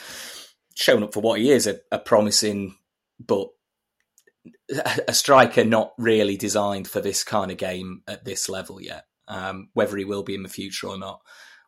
shown 0.74 1.02
up 1.02 1.12
for 1.12 1.20
what 1.20 1.40
he 1.40 1.50
is 1.50 1.66
a, 1.66 1.78
a 1.90 1.98
promising, 1.98 2.76
but 3.18 3.48
a 5.06 5.12
striker 5.12 5.64
not 5.64 5.92
really 5.98 6.36
designed 6.36 6.88
for 6.88 7.00
this 7.00 7.24
kind 7.24 7.50
of 7.50 7.56
game 7.56 8.02
at 8.06 8.24
this 8.24 8.48
level 8.48 8.80
yet. 8.80 9.04
Um, 9.26 9.68
whether 9.74 9.96
he 9.96 10.04
will 10.04 10.22
be 10.22 10.34
in 10.34 10.42
the 10.42 10.48
future 10.48 10.88
or 10.88 10.98
not, 10.98 11.20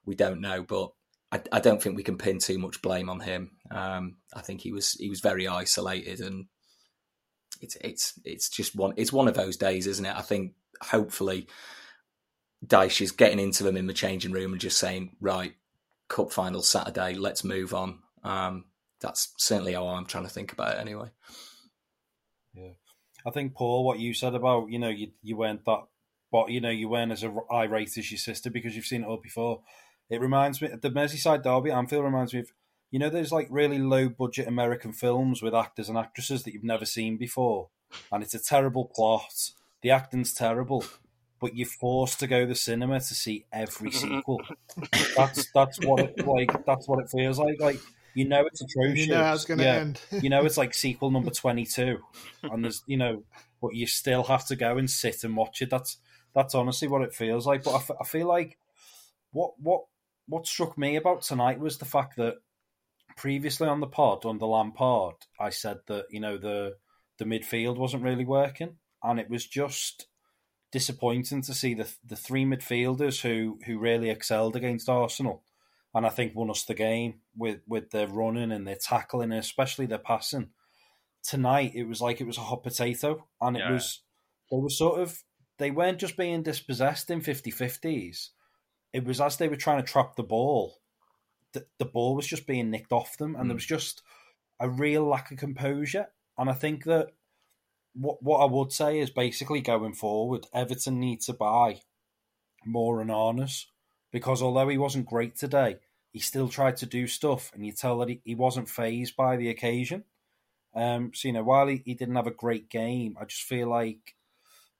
we 0.06 0.14
don't 0.14 0.40
know. 0.40 0.62
But 0.62 0.90
I, 1.30 1.42
I, 1.52 1.60
don't 1.60 1.82
think 1.82 1.96
we 1.96 2.02
can 2.02 2.16
pin 2.16 2.38
too 2.38 2.58
much 2.58 2.80
blame 2.80 3.10
on 3.10 3.20
him. 3.20 3.50
Um, 3.70 4.16
I 4.34 4.40
think 4.40 4.62
he 4.62 4.72
was 4.72 4.92
he 4.92 5.10
was 5.10 5.20
very 5.20 5.46
isolated, 5.46 6.20
and 6.20 6.46
it's 7.60 7.76
it's 7.82 8.18
it's 8.24 8.48
just 8.48 8.74
one 8.74 8.94
it's 8.96 9.12
one 9.12 9.28
of 9.28 9.34
those 9.34 9.56
days, 9.56 9.86
isn't 9.86 10.06
it? 10.06 10.16
I 10.16 10.22
think 10.22 10.54
hopefully 10.82 11.48
Dyche 12.64 13.02
is 13.02 13.12
getting 13.12 13.38
into 13.38 13.62
them 13.62 13.76
in 13.76 13.86
the 13.86 13.92
changing 13.92 14.32
room 14.32 14.52
and 14.52 14.60
just 14.60 14.78
saying, 14.78 15.16
right, 15.20 15.54
cup 16.10 16.32
final 16.32 16.62
Saturday, 16.62 17.14
let's 17.14 17.44
move 17.44 17.72
on. 17.72 18.00
Um, 18.22 18.66
that's 19.00 19.32
certainly 19.38 19.72
how 19.72 19.86
I'm 19.86 20.04
trying 20.04 20.24
to 20.24 20.30
think 20.30 20.52
about 20.52 20.76
it, 20.76 20.80
anyway. 20.80 21.08
Yeah, 22.52 22.72
I 23.24 23.30
think 23.30 23.54
Paul, 23.54 23.84
what 23.84 23.98
you 23.98 24.12
said 24.12 24.34
about 24.34 24.68
you 24.70 24.78
know 24.78 24.90
you 24.90 25.12
you 25.22 25.36
weren't 25.36 25.64
that, 25.64 25.84
but 26.30 26.50
you 26.50 26.60
know 26.60 26.68
you 26.68 26.88
weren't 26.88 27.12
as 27.12 27.24
irate 27.50 27.96
as 27.96 28.10
your 28.10 28.18
sister 28.18 28.50
because 28.50 28.76
you've 28.76 28.84
seen 28.84 29.04
it 29.04 29.06
all 29.06 29.20
before. 29.22 29.62
It 30.10 30.20
reminds 30.20 30.60
me 30.60 30.68
the 30.68 30.90
Merseyside 30.90 31.44
derby 31.44 31.70
Anfield 31.70 32.04
reminds 32.04 32.34
me 32.34 32.40
of 32.40 32.50
you 32.90 32.98
know 32.98 33.08
those 33.08 33.32
like 33.32 33.46
really 33.48 33.78
low 33.78 34.08
budget 34.08 34.48
American 34.48 34.92
films 34.92 35.40
with 35.40 35.54
actors 35.54 35.88
and 35.88 35.96
actresses 35.96 36.42
that 36.42 36.52
you've 36.52 36.64
never 36.64 36.84
seen 36.84 37.16
before, 37.16 37.68
and 38.12 38.22
it's 38.22 38.34
a 38.34 38.42
terrible 38.42 38.84
plot. 38.84 39.52
The 39.82 39.92
acting's 39.92 40.34
terrible, 40.34 40.84
but 41.40 41.56
you're 41.56 41.66
forced 41.66 42.20
to 42.20 42.26
go 42.26 42.40
to 42.40 42.46
the 42.46 42.54
cinema 42.54 43.00
to 43.00 43.14
see 43.14 43.46
every 43.52 43.90
sequel. 43.90 44.40
that's 45.16 45.50
that's 45.52 45.80
what 45.80 46.00
it 46.00 46.26
like. 46.26 46.64
That's 46.66 46.86
what 46.86 47.00
it 47.00 47.10
feels 47.10 47.38
like. 47.38 47.60
Like 47.60 47.80
you 48.14 48.28
know 48.28 48.46
it's 48.46 48.60
atrocious. 48.60 49.06
You 49.06 49.14
know 49.14 49.24
how 49.24 49.34
it's 49.34 49.44
going 49.44 49.58
to 49.58 49.64
yeah. 49.64 49.74
end. 49.76 50.00
you 50.12 50.30
know 50.30 50.44
it's 50.44 50.58
like 50.58 50.74
sequel 50.86 51.10
number 51.10 51.30
twenty 51.30 51.64
two, 51.64 51.98
and 52.42 52.64
there's 52.64 52.82
you 52.86 52.96
know, 52.96 53.24
but 53.60 53.74
you 53.74 53.86
still 53.86 54.22
have 54.24 54.46
to 54.46 54.56
go 54.56 54.76
and 54.76 54.90
sit 54.90 55.24
and 55.24 55.36
watch 55.36 55.62
it. 55.62 55.70
That's 55.70 55.96
that's 56.34 56.54
honestly 56.54 56.88
what 56.88 57.02
it 57.02 57.14
feels 57.14 57.46
like. 57.46 57.64
But 57.64 57.72
I, 57.72 57.76
f- 57.76 58.00
I 58.00 58.04
feel 58.04 58.28
like 58.28 58.58
what 59.32 59.52
what 59.58 59.84
what 60.28 60.46
struck 60.46 60.76
me 60.76 60.96
about 60.96 61.22
tonight 61.22 61.58
was 61.58 61.78
the 61.78 61.84
fact 61.84 62.16
that 62.16 62.36
previously 63.16 63.66
on 63.66 63.80
the 63.80 63.86
pod 63.86 64.24
on 64.24 64.38
the 64.38 64.46
Lampard, 64.46 65.14
I 65.38 65.50
said 65.50 65.78
that 65.86 66.06
you 66.10 66.20
know 66.20 66.36
the 66.36 66.76
the 67.18 67.24
midfield 67.24 67.76
wasn't 67.76 68.02
really 68.02 68.24
working, 68.24 68.76
and 69.02 69.18
it 69.18 69.30
was 69.30 69.46
just 69.46 70.06
disappointing 70.72 71.42
to 71.42 71.54
see 71.54 71.74
the 71.74 71.92
the 72.04 72.16
three 72.16 72.44
midfielders 72.44 73.22
who 73.22 73.58
who 73.66 73.78
really 73.78 74.10
excelled 74.10 74.56
against 74.56 74.88
Arsenal, 74.88 75.42
and 75.94 76.06
I 76.06 76.10
think 76.10 76.34
won 76.34 76.50
us 76.50 76.64
the 76.64 76.74
game 76.74 77.20
with 77.36 77.60
with 77.66 77.90
their 77.90 78.06
running 78.06 78.52
and 78.52 78.66
their 78.66 78.78
tackling, 78.80 79.32
and 79.32 79.40
especially 79.40 79.86
their 79.86 79.98
passing. 79.98 80.50
Tonight 81.22 81.72
it 81.74 81.84
was 81.84 82.00
like 82.00 82.20
it 82.20 82.26
was 82.26 82.38
a 82.38 82.42
hot 82.42 82.62
potato, 82.62 83.26
and 83.40 83.56
it 83.56 83.60
yeah. 83.60 83.72
was 83.72 84.02
they 84.50 84.58
were 84.58 84.70
sort 84.70 85.00
of 85.00 85.22
they 85.58 85.70
weren't 85.70 85.98
just 85.98 86.16
being 86.16 86.42
dispossessed 86.42 87.10
in 87.10 87.20
50-50s 87.20 88.30
it 88.92 89.04
was 89.04 89.20
as 89.20 89.36
they 89.36 89.48
were 89.48 89.56
trying 89.56 89.82
to 89.82 89.90
trap 89.90 90.16
the 90.16 90.22
ball, 90.22 90.80
the, 91.52 91.66
the 91.78 91.84
ball 91.84 92.14
was 92.16 92.26
just 92.26 92.46
being 92.46 92.70
nicked 92.70 92.92
off 92.92 93.16
them, 93.16 93.34
and 93.34 93.44
mm. 93.44 93.48
there 93.48 93.54
was 93.54 93.66
just 93.66 94.02
a 94.58 94.68
real 94.68 95.04
lack 95.04 95.30
of 95.30 95.38
composure. 95.38 96.08
And 96.38 96.50
I 96.50 96.54
think 96.54 96.84
that 96.84 97.08
what 97.94 98.22
what 98.22 98.38
I 98.38 98.44
would 98.44 98.72
say 98.72 98.98
is 98.98 99.10
basically 99.10 99.60
going 99.60 99.94
forward, 99.94 100.46
Everton 100.52 101.00
need 101.00 101.20
to 101.22 101.32
buy 101.32 101.80
more 102.64 103.02
Onana's 103.02 103.66
because 104.12 104.42
although 104.42 104.68
he 104.68 104.78
wasn't 104.78 105.06
great 105.06 105.36
today, 105.36 105.76
he 106.12 106.20
still 106.20 106.48
tried 106.48 106.76
to 106.78 106.86
do 106.86 107.06
stuff, 107.06 107.50
and 107.54 107.64
you 107.64 107.72
tell 107.72 107.98
that 107.98 108.08
he, 108.08 108.20
he 108.24 108.34
wasn't 108.34 108.68
phased 108.68 109.16
by 109.16 109.36
the 109.36 109.48
occasion. 109.48 110.04
Um, 110.74 111.12
so 111.14 111.28
you 111.28 111.34
know, 111.34 111.42
while 111.42 111.66
he, 111.66 111.82
he 111.84 111.94
didn't 111.94 112.16
have 112.16 112.26
a 112.26 112.32
great 112.32 112.68
game, 112.68 113.16
I 113.20 113.24
just 113.24 113.42
feel 113.42 113.68
like 113.68 114.14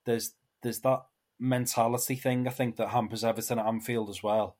there's 0.05 0.35
there's 0.63 0.81
that 0.81 1.03
mentality 1.39 2.17
thing. 2.17 2.47
I 2.47 2.51
think 2.51 2.77
that 2.77 2.91
hampers 2.91 3.25
Everton 3.25 3.59
at 3.59 3.67
Anfield 3.67 4.11
as 4.11 4.23
well. 4.23 4.57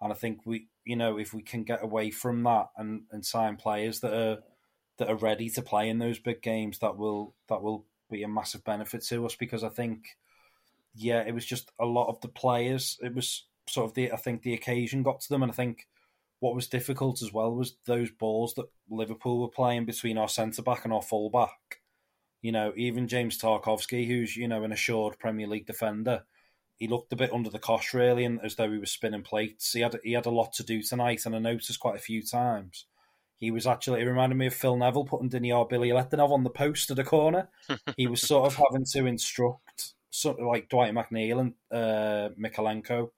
And 0.00 0.12
I 0.12 0.16
think 0.16 0.46
we, 0.46 0.68
you 0.84 0.96
know, 0.96 1.18
if 1.18 1.34
we 1.34 1.42
can 1.42 1.64
get 1.64 1.82
away 1.82 2.10
from 2.10 2.42
that 2.44 2.68
and, 2.76 3.02
and 3.10 3.24
sign 3.24 3.56
players 3.56 4.00
that 4.00 4.14
are 4.14 4.38
that 4.98 5.08
are 5.08 5.16
ready 5.16 5.50
to 5.50 5.62
play 5.62 5.88
in 5.88 5.98
those 5.98 6.18
big 6.18 6.40
games, 6.42 6.78
that 6.78 6.96
will 6.96 7.34
that 7.48 7.62
will 7.62 7.86
be 8.10 8.22
a 8.22 8.28
massive 8.28 8.64
benefit 8.64 9.04
to 9.04 9.26
us. 9.26 9.34
Because 9.34 9.64
I 9.64 9.68
think, 9.68 10.16
yeah, 10.94 11.22
it 11.22 11.34
was 11.34 11.46
just 11.46 11.70
a 11.78 11.86
lot 11.86 12.08
of 12.08 12.20
the 12.20 12.28
players. 12.28 12.98
It 13.02 13.14
was 13.14 13.46
sort 13.68 13.88
of 13.88 13.94
the 13.94 14.12
I 14.12 14.16
think 14.16 14.42
the 14.42 14.54
occasion 14.54 15.02
got 15.02 15.20
to 15.20 15.28
them, 15.28 15.42
and 15.42 15.52
I 15.52 15.54
think 15.54 15.86
what 16.40 16.54
was 16.54 16.68
difficult 16.68 17.22
as 17.22 17.32
well 17.32 17.54
was 17.54 17.76
those 17.84 18.10
balls 18.10 18.54
that 18.54 18.66
Liverpool 18.88 19.40
were 19.40 19.48
playing 19.48 19.84
between 19.84 20.18
our 20.18 20.28
centre 20.28 20.62
back 20.62 20.84
and 20.84 20.92
our 20.92 21.02
full 21.02 21.30
back 21.30 21.80
you 22.42 22.52
know, 22.52 22.72
even 22.76 23.08
James 23.08 23.38
Tarkowski, 23.38 24.06
who's 24.06 24.36
you 24.36 24.48
know 24.48 24.64
an 24.64 24.72
assured 24.72 25.18
Premier 25.18 25.46
League 25.46 25.66
defender, 25.66 26.24
he 26.76 26.88
looked 26.88 27.12
a 27.12 27.16
bit 27.16 27.32
under 27.32 27.50
the 27.50 27.58
cosh 27.58 27.92
really, 27.92 28.24
and 28.24 28.40
as 28.42 28.54
though 28.54 28.70
he 28.70 28.78
was 28.78 28.90
spinning 28.90 29.22
plates. 29.22 29.72
He 29.72 29.80
had 29.80 29.98
he 30.02 30.12
had 30.12 30.26
a 30.26 30.30
lot 30.30 30.52
to 30.54 30.62
do 30.62 30.82
tonight, 30.82 31.26
and 31.26 31.36
I 31.36 31.38
noticed 31.38 31.80
quite 31.80 31.96
a 31.96 32.00
few 32.00 32.22
times 32.22 32.86
he 33.40 33.50
was 33.50 33.66
actually. 33.66 34.02
It 34.02 34.04
reminded 34.04 34.36
me 34.36 34.46
of 34.46 34.54
Phil 34.54 34.76
Neville 34.76 35.06
putting 35.06 35.30
Diniar 35.30 35.68
Bilyaletdinov 35.68 36.30
on 36.30 36.44
the 36.44 36.50
post 36.50 36.90
at 36.90 36.98
a 36.98 37.04
corner. 37.04 37.48
he 37.96 38.06
was 38.06 38.20
sort 38.20 38.46
of 38.46 38.54
having 38.54 38.84
to 38.92 39.06
instruct, 39.06 39.94
sort 40.10 40.38
of 40.38 40.46
like 40.46 40.68
Dwight 40.68 40.94
McNeil 40.94 41.40
and 41.40 41.54
uh, 41.72 42.28
Mykolenko, 42.38 43.10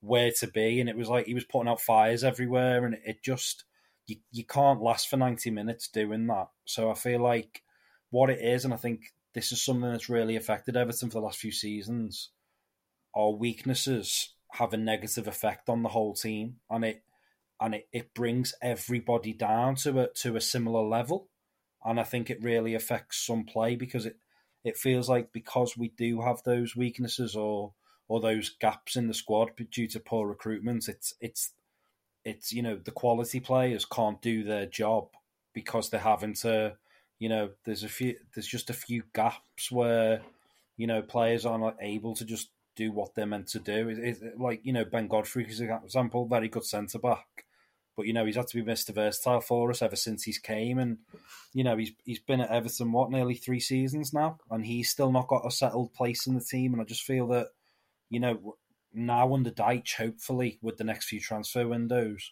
where 0.00 0.32
to 0.40 0.48
be, 0.48 0.80
and 0.80 0.88
it 0.90 0.96
was 0.96 1.08
like 1.08 1.26
he 1.26 1.34
was 1.34 1.44
putting 1.44 1.68
out 1.68 1.80
fires 1.80 2.24
everywhere, 2.24 2.84
and 2.84 2.96
it 3.06 3.22
just 3.22 3.64
you 4.06 4.16
you 4.32 4.44
can't 4.44 4.82
last 4.82 5.08
for 5.08 5.16
ninety 5.16 5.50
minutes 5.50 5.86
doing 5.86 6.26
that. 6.26 6.48
So 6.64 6.90
I 6.90 6.94
feel 6.94 7.20
like 7.20 7.62
what 8.10 8.30
it 8.30 8.40
is, 8.40 8.64
and 8.64 8.74
I 8.74 8.78
think 8.78 9.12
this 9.32 9.52
is 9.52 9.62
something 9.62 9.92
that's 9.92 10.08
really 10.08 10.34
affected 10.34 10.76
Everton 10.76 11.08
for 11.08 11.20
the 11.20 11.24
last 11.24 11.38
few 11.38 11.52
seasons. 11.52 12.30
Our 13.14 13.30
weaknesses 13.30 14.34
have 14.52 14.72
a 14.72 14.76
negative 14.76 15.28
effect 15.28 15.68
on 15.68 15.84
the 15.84 15.90
whole 15.90 16.14
team, 16.14 16.56
and 16.68 16.84
it 16.84 17.04
and 17.60 17.74
it, 17.74 17.88
it 17.92 18.14
brings 18.14 18.54
everybody 18.62 19.32
down 19.32 19.74
to 19.76 20.00
a 20.00 20.08
to 20.08 20.36
a 20.36 20.40
similar 20.40 20.82
level. 20.82 21.28
and 21.84 21.98
I 22.00 22.04
think 22.04 22.30
it 22.30 22.42
really 22.42 22.74
affects 22.74 23.24
some 23.24 23.44
play 23.44 23.76
because 23.76 24.06
it 24.06 24.16
it 24.64 24.76
feels 24.76 25.08
like 25.08 25.32
because 25.32 25.76
we 25.76 25.88
do 25.88 26.20
have 26.22 26.42
those 26.42 26.76
weaknesses 26.76 27.34
or 27.36 27.72
or 28.08 28.20
those 28.20 28.48
gaps 28.48 28.96
in 28.96 29.06
the 29.06 29.14
squad 29.14 29.50
due 29.70 29.86
to 29.88 30.00
poor 30.00 30.26
recruitment, 30.26 30.88
it's 30.88 31.14
it's 31.20 31.52
it's 32.24 32.52
you 32.52 32.62
know 32.62 32.76
the 32.76 32.90
quality 32.90 33.40
players 33.40 33.84
can't 33.84 34.20
do 34.22 34.42
their 34.42 34.66
job 34.66 35.08
because 35.52 35.90
they're 35.90 36.00
having 36.00 36.34
to 36.34 36.76
you 37.18 37.28
know 37.28 37.50
there's 37.64 37.84
a 37.84 37.88
few 37.88 38.16
there's 38.34 38.46
just 38.46 38.70
a 38.70 38.74
few 38.74 39.02
gaps 39.14 39.70
where 39.70 40.22
you 40.76 40.86
know 40.86 41.02
players 41.02 41.44
are 41.44 41.58
not 41.58 41.76
able 41.80 42.14
to 42.14 42.24
just 42.24 42.50
do 42.76 42.92
what 42.92 43.14
they're 43.14 43.26
meant 43.26 43.48
to 43.48 43.58
do. 43.58 43.88
It, 43.88 43.98
it, 43.98 44.40
like 44.40 44.60
you 44.64 44.72
know 44.72 44.84
Ben 44.84 45.08
Godfrey, 45.08 45.44
for 45.44 45.80
example, 45.84 46.26
very 46.26 46.48
good 46.48 46.64
centre 46.64 46.98
back, 46.98 47.44
but 47.98 48.06
you 48.06 48.12
know 48.12 48.24
he's 48.24 48.36
had 48.36 48.46
to 48.46 48.62
be 48.62 48.72
Mr. 48.72 48.94
Versatile 48.94 49.40
for 49.40 49.70
us 49.70 49.82
ever 49.82 49.96
since 49.96 50.22
he's 50.22 50.38
came, 50.38 50.78
and 50.78 50.98
you 51.52 51.64
know 51.64 51.76
he's 51.76 51.90
he's 52.04 52.20
been 52.20 52.40
at 52.40 52.48
Everton 52.48 52.92
what 52.92 53.10
nearly 53.10 53.34
three 53.34 53.58
seasons 53.58 54.12
now, 54.12 54.38
and 54.52 54.64
he's 54.64 54.88
still 54.88 55.10
not 55.10 55.26
got 55.26 55.44
a 55.44 55.50
settled 55.50 55.92
place 55.94 56.24
in 56.28 56.34
the 56.34 56.40
team, 56.40 56.72
and 56.72 56.80
I 56.80 56.84
just 56.84 57.02
feel 57.02 57.26
that 57.28 57.48
you 58.08 58.20
know 58.20 58.54
now 58.94 59.34
under 59.34 59.50
Dyche, 59.50 59.94
hopefully 59.94 60.60
with 60.62 60.76
the 60.76 60.84
next 60.84 61.06
few 61.06 61.18
transfer 61.18 61.66
windows, 61.66 62.30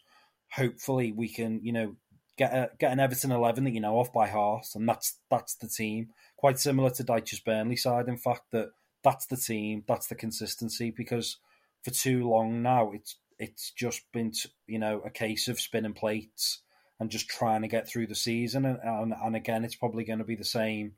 hopefully 0.53 1.11
we 1.11 1.29
can 1.29 1.59
you 1.65 1.73
know 1.73 1.97
get 2.39 2.53
a, 2.53 2.71
get 2.79 2.93
an 2.93 3.01
Everton 3.01 3.33
eleven 3.33 3.65
that 3.65 3.73
you 3.73 3.81
know 3.81 3.99
off 3.99 4.13
by 4.13 4.29
heart, 4.29 4.69
and 4.77 4.89
that's 4.89 5.19
that's 5.33 5.57
the 5.57 5.69
team. 5.69 6.11
Quite 6.37 6.61
similar 6.61 6.91
to 6.91 7.03
Dyche's 7.03 7.41
Burnley 7.41 7.77
side, 7.77 8.07
in 8.07 8.19
fact, 8.19 8.53
that 8.53 8.69
that's 9.03 9.27
the 9.27 9.37
team, 9.37 9.83
that's 9.89 10.07
the 10.07 10.15
consistency. 10.15 10.93
Because 10.97 11.39
for 11.83 11.91
too 11.91 12.29
long 12.29 12.63
now, 12.63 12.93
it's 12.93 13.17
it's 13.39 13.71
just 13.71 14.03
been 14.13 14.33
you 14.67 14.79
know 14.79 15.01
a 15.05 15.11
case 15.11 15.49
of 15.49 15.61
spinning 15.61 15.93
plates 15.93 16.63
and 16.99 17.11
just 17.11 17.29
trying 17.29 17.63
to 17.63 17.69
get 17.69 17.89
through 17.89 18.07
the 18.07 18.15
season. 18.15 18.65
And 18.65 18.79
and, 18.83 19.13
and 19.13 19.37
again, 19.37 19.65
it's 19.65 19.77
probably 19.77 20.05
going 20.05 20.19
to 20.19 20.25
be 20.25 20.37
the 20.37 20.45
same 20.45 20.93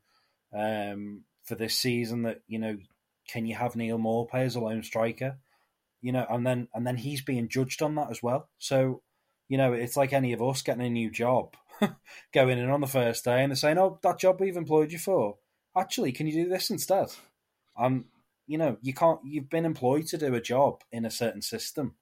um, 0.53 1.24
for 1.44 1.55
this 1.55 1.74
season. 1.74 2.22
That 2.22 2.42
you 2.46 2.59
know, 2.59 2.79
can 3.29 3.46
you 3.46 3.55
have 3.55 3.77
Neal 3.77 3.98
Maupay 3.98 4.44
as 4.44 4.57
a 4.57 4.61
lone 4.61 4.83
striker? 4.83 5.38
You 6.01 6.12
know, 6.12 6.27
and 6.29 6.46
then 6.46 6.68
and 6.74 6.87
then 6.87 6.96
he's 6.96 7.22
being 7.22 7.48
judged 7.48 7.83
on 7.83 7.96
that 7.96 8.11
as 8.11 8.22
well. 8.22 8.48
So 8.59 9.03
you 9.48 9.57
know, 9.57 9.72
it's 9.72 9.96
like 9.96 10.12
any 10.12 10.33
of 10.33 10.42
us 10.42 10.62
getting 10.62 10.85
a 10.85 10.90
new 10.90 11.11
job, 11.11 11.55
going 12.35 12.59
in 12.59 12.70
on 12.70 12.81
the 12.81 12.87
first 12.87 13.24
day, 13.24 13.42
and 13.42 13.51
they're 13.51 13.57
saying, 13.57 13.79
"Oh, 13.79 13.98
that 14.03 14.18
job 14.20 14.40
we've 14.40 14.57
employed 14.57 14.92
you 14.92 14.98
for, 14.98 15.38
actually, 15.77 16.12
can 16.12 16.27
you 16.27 16.44
do 16.44 16.48
this 16.48 16.70
instead?" 16.70 17.09
Um, 17.77 18.07
you 18.46 18.59
know, 18.59 18.77
you 18.83 18.94
can't. 18.94 19.20
You've 19.24 19.51
been 19.51 19.64
employed 19.64 20.07
to 20.09 20.18
do 20.18 20.35
a 20.35 20.40
job 20.40 20.83
in 20.92 21.05
a 21.05 21.11
certain 21.11 21.42
system, 21.42 21.94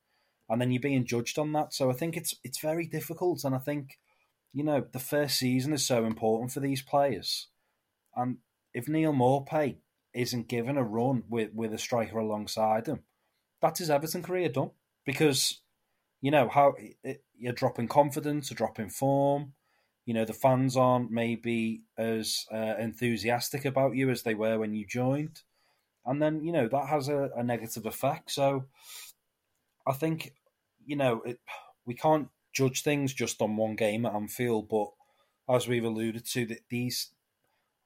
and 0.48 0.60
then 0.60 0.70
you're 0.70 0.80
being 0.80 1.04
judged 1.04 1.38
on 1.38 1.52
that. 1.52 1.72
So 1.72 1.90
I 1.90 1.94
think 1.94 2.16
it's 2.16 2.34
it's 2.44 2.60
very 2.60 2.86
difficult, 2.86 3.44
and 3.44 3.54
I 3.54 3.58
think 3.58 3.98
you 4.52 4.64
know 4.64 4.84
the 4.92 4.98
first 4.98 5.38
season 5.38 5.72
is 5.72 5.86
so 5.86 6.04
important 6.04 6.52
for 6.52 6.60
these 6.60 6.82
players, 6.82 7.48
and 8.14 8.38
if 8.72 8.88
Neal 8.88 9.12
Maupay 9.12 9.76
isn't 10.14 10.48
given 10.48 10.76
a 10.76 10.84
run 10.84 11.24
with 11.28 11.52
with 11.54 11.72
a 11.72 11.78
striker 11.78 12.18
alongside 12.18 12.86
him, 12.86 13.00
that's 13.60 13.80
his 13.80 13.90
Everton 13.90 14.22
career 14.22 14.48
done 14.48 14.70
because 15.04 15.60
you 16.20 16.30
know 16.30 16.48
how 16.48 16.74
it, 17.02 17.24
you're 17.38 17.52
dropping 17.52 17.88
confidence, 17.88 18.50
you're 18.50 18.56
dropping 18.56 18.90
form. 18.90 19.52
You 20.04 20.14
know 20.14 20.24
the 20.24 20.32
fans 20.32 20.76
aren't 20.76 21.10
maybe 21.10 21.82
as 21.98 22.46
uh, 22.52 22.74
enthusiastic 22.78 23.64
about 23.64 23.96
you 23.96 24.10
as 24.10 24.22
they 24.22 24.34
were 24.34 24.58
when 24.58 24.72
you 24.72 24.86
joined, 24.86 25.42
and 26.04 26.22
then 26.22 26.44
you 26.44 26.52
know 26.52 26.68
that 26.68 26.88
has 26.88 27.08
a, 27.08 27.30
a 27.36 27.42
negative 27.42 27.86
effect. 27.86 28.30
So 28.30 28.66
I 29.86 29.92
think 29.92 30.34
you 30.84 30.96
know 30.96 31.22
it, 31.22 31.38
we 31.84 31.94
can't 31.94 32.28
judge 32.52 32.82
things 32.82 33.12
just 33.12 33.42
on 33.42 33.56
one 33.56 33.76
game 33.76 34.06
at 34.06 34.14
Anfield, 34.14 34.68
but 34.68 34.88
as 35.48 35.68
we've 35.68 35.84
alluded 35.84 36.24
to, 36.26 36.46
that 36.46 36.60
these 36.70 37.10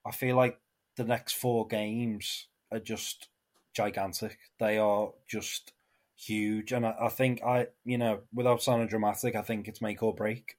I 0.07 0.13
feel 0.13 0.37
like 0.37 0.59
the 0.97 1.05
next 1.05 1.35
four 1.35 1.67
games 1.67 2.47
are 2.73 2.79
just 2.79 3.29
gigantic. 3.75 4.39
They 4.59 4.79
are 4.79 5.11
just 5.29 5.73
huge. 6.17 6.73
And 6.73 6.87
I, 6.87 6.95
I, 7.01 7.09
think 7.09 7.43
I, 7.43 7.69
you 7.85 7.99
know, 7.99 8.21
without 8.33 8.63
sounding 8.63 8.89
dramatic, 8.89 9.35
I 9.35 9.43
think 9.43 9.69
it's 9.69 9.83
make 9.83 10.03
or 10.03 10.15
break. 10.15 10.57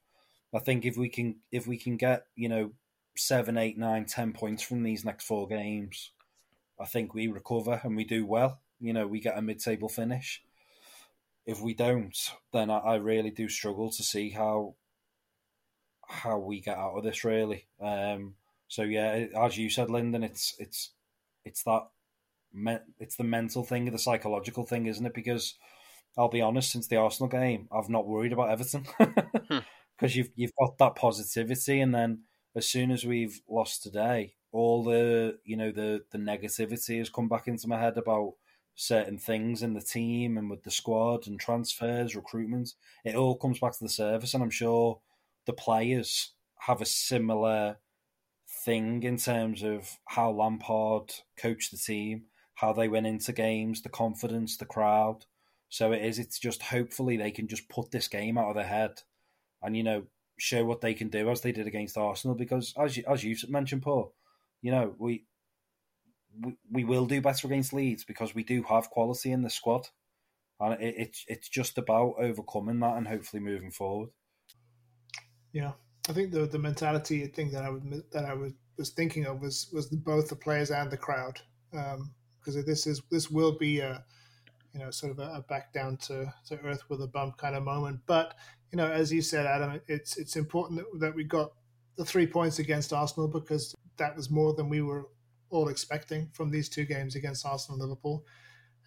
I 0.54 0.60
think 0.60 0.86
if 0.86 0.98
we 0.98 1.10
can, 1.10 1.38
if 1.52 1.68
we 1.68 1.78
can 1.78 1.98
get, 1.98 2.26
you 2.36 2.50
know, 2.50 2.72
seven, 3.16 3.58
eight, 3.58 3.78
nine, 3.78 4.06
ten 4.06 4.34
points 4.34 4.64
from 4.64 4.84
these 4.84 5.06
next 5.06 5.26
four 5.26 5.48
games, 5.48 6.12
I 6.80 6.86
think 6.86 7.14
we 7.14 7.28
recover 7.28 7.80
and 7.84 7.96
we 7.96 8.04
do 8.04 8.26
well. 8.26 8.60
You 8.80 8.94
know, 8.94 9.08
we 9.08 9.20
get 9.20 9.38
a 9.38 9.42
mid-table 9.42 9.90
finish. 9.90 10.42
If 11.46 11.62
we 11.62 11.74
don't, 11.74 12.16
then 12.54 12.70
I, 12.70 12.78
I 12.78 12.96
really 12.96 13.32
do 13.32 13.50
struggle 13.50 13.92
to 13.92 14.04
see 14.04 14.30
how 14.30 14.76
how 16.08 16.38
we 16.38 16.62
get 16.62 16.78
out 16.78 16.98
of 16.98 17.04
this. 17.04 17.24
Really. 17.24 17.68
Um, 17.82 18.36
so 18.68 18.84
yeah, 18.84 19.28
as 19.38 19.58
you 19.58 19.70
said, 19.70 19.90
Lyndon, 19.90 20.24
it's 20.24 20.56
it's 20.60 20.92
it's 21.44 21.64
that 21.64 21.88
me- 22.54 22.78
it's 23.00 23.16
the 23.16 23.24
mental 23.24 23.64
thing, 23.64 23.92
the 23.92 23.98
psychological 23.98 24.66
thing, 24.66 24.86
isn't 24.86 25.06
it? 25.06 25.14
Because 25.14 25.56
I'll 26.18 26.30
be 26.30 26.42
honest, 26.42 26.72
since 26.72 26.88
the 26.88 26.98
Arsenal 26.98 27.30
game, 27.30 27.68
I've 27.72 27.90
not 27.90 28.08
worried 28.08 28.34
about 28.34 28.50
Everton 28.50 28.86
because 28.98 29.24
hmm. 29.50 30.08
you've 30.08 30.30
you've 30.36 30.56
got 30.60 30.78
that 30.78 30.96
positivity, 30.96 31.82
and 31.82 31.94
then 31.94 32.24
as 32.56 32.68
soon 32.68 32.92
as 32.92 33.06
we've 33.06 33.42
lost 33.50 33.84
today, 33.84 34.36
all 34.52 34.84
the 34.84 35.38
you 35.44 35.58
know 35.58 35.72
the 35.72 36.02
the 36.12 36.18
negativity 36.18 36.98
has 37.00 37.10
come 37.10 37.30
back 37.30 37.48
into 37.48 37.68
my 37.68 37.80
head 37.80 37.98
about 37.98 38.34
certain 38.76 39.18
things 39.18 39.62
in 39.64 39.74
the 39.74 39.82
team 39.82 40.38
and 40.38 40.50
with 40.50 40.64
the 40.64 40.72
squad 40.72 41.28
and 41.28 41.40
transfers, 41.40 42.16
recruitment. 42.16 42.74
It 43.04 43.16
all 43.16 43.36
comes 43.36 43.60
back 43.60 43.74
to 43.74 43.84
the 43.84 43.90
service, 43.90 44.34
and 44.34 44.44
I'm 44.44 44.50
sure 44.50 45.00
the 45.46 45.54
players 45.54 46.32
have 46.60 46.82
a 46.82 46.86
similar 46.86 47.78
thing 48.66 49.04
in 49.04 49.18
terms 49.18 49.64
of 49.64 49.98
how 50.06 50.32
Lampard 50.32 51.14
coached 51.38 51.72
the 51.72 51.78
team 51.78 52.26
how 52.62 52.72
they 52.72 52.88
went 52.88 53.08
into 53.08 53.34
games, 53.34 53.82
the 53.82 53.90
confidence, 53.90 54.56
the 54.56 54.66
crowd. 54.66 55.26
So 55.70 55.94
it 55.94 56.06
is. 56.06 56.20
It's 56.20 56.38
just 56.38 56.62
hopefully 56.62 57.18
they 57.18 57.32
can 57.32 57.48
just 57.48 57.68
put 57.70 57.90
this 57.90 58.08
game 58.08 58.38
out 58.38 58.50
of 58.50 58.56
their 58.56 58.64
head, 58.64 59.02
and 59.64 59.76
you 59.76 59.84
know 59.84 60.04
show 60.38 60.64
what 60.64 60.82
they 60.82 60.94
can 60.94 61.10
do 61.10 61.30
as 61.30 61.42
they 61.42 61.52
did 61.52 61.66
against 61.66 61.98
Arsenal. 61.98 62.36
Because 62.36 62.74
as 62.78 62.98
you, 62.98 63.04
as 63.10 63.24
you 63.24 63.36
mentioned, 63.50 63.82
Paul, 63.82 64.14
you 64.62 64.70
know 64.70 64.94
we, 65.00 65.26
we 66.40 66.56
we 66.72 66.84
will 66.84 67.06
do 67.06 67.22
better 67.22 67.48
against 67.48 67.74
Leeds 67.74 68.04
because 68.04 68.34
we 68.34 68.44
do 68.44 68.64
have 68.64 68.90
quality 68.90 69.32
in 69.32 69.42
the 69.42 69.50
squad, 69.50 69.88
and 70.60 70.82
it, 70.82 70.96
it's 70.98 71.26
it's 71.28 71.50
just 71.50 71.78
about 71.78 72.16
overcoming 72.18 72.80
that 72.80 72.98
and 72.98 73.08
hopefully 73.08 73.42
moving 73.42 73.72
forward. 73.72 74.10
Yeah, 75.52 75.74
I 76.10 76.14
think 76.14 76.32
the 76.32 76.46
the 76.46 76.60
mentality 76.60 77.26
thing 77.28 77.52
that 77.52 77.64
I 77.64 77.70
would 77.70 78.04
that 78.12 78.26
I 78.26 78.34
was 78.34 78.54
was 78.78 78.90
thinking 78.90 79.26
of 79.26 79.42
was 79.42 79.70
was 79.74 79.90
the, 79.90 79.98
both 79.98 80.30
the 80.30 80.36
players 80.36 80.72
and 80.72 80.90
the 80.90 80.98
crowd. 80.98 81.40
Um, 81.74 82.14
because 82.42 82.66
this 82.66 82.88
is 82.88 83.02
this 83.12 83.30
will 83.30 83.58
be 83.58 83.80
a 83.80 84.04
you 84.74 84.80
know 84.80 84.92
sort 84.92 85.12
of 85.12 85.20
a, 85.20 85.34
a, 85.36 85.42
back 85.48 85.74
down 85.74 85.98
to, 85.98 86.34
to 86.48 86.60
earth 86.64 86.84
with 86.90 87.02
a 87.02 87.08
bump 87.08 87.38
kind 87.38 87.56
of 87.56 87.64
moment. 87.64 88.00
But 88.06 88.36
you 88.72 88.78
know, 88.78 88.90
as 88.90 89.12
you 89.12 89.22
said, 89.22 89.46
Adam, 89.46 89.80
it's 89.88 90.18
it's 90.18 90.36
important 90.36 90.80
that, 90.80 91.00
that 91.00 91.16
we 91.16 91.24
got 91.24 91.52
the 91.98 92.06
three 92.06 92.28
points 92.28 92.60
against 92.60 92.94
Arsenal 92.94 93.28
because 93.28 93.76
that 93.98 94.16
was 94.16 94.30
more 94.30 94.54
than 94.54 94.70
we 94.70 94.82
were 94.82 95.08
all 95.52 95.68
expecting 95.68 96.30
from 96.34 96.50
these 96.50 96.70
two 96.70 96.86
games 96.86 97.16
against 97.16 97.46
Arsenal 97.46 97.80
and 97.80 97.90
Liverpool. 97.90 98.26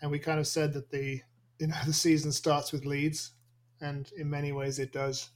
And 0.03 0.11
we 0.11 0.19
kind 0.19 0.41
of 0.41 0.47
said 0.47 0.73
that 0.75 0.91
the 0.91 1.21
you 1.61 1.69
know 1.69 1.77
the 1.87 1.93
season 1.93 2.33
starts 2.33 2.73
with 2.73 2.85
Leeds, 2.85 3.33
and 3.81 4.11
in 4.17 4.29
many 4.29 4.51
ways 4.51 4.81
it 4.81 4.93
does. 4.93 5.31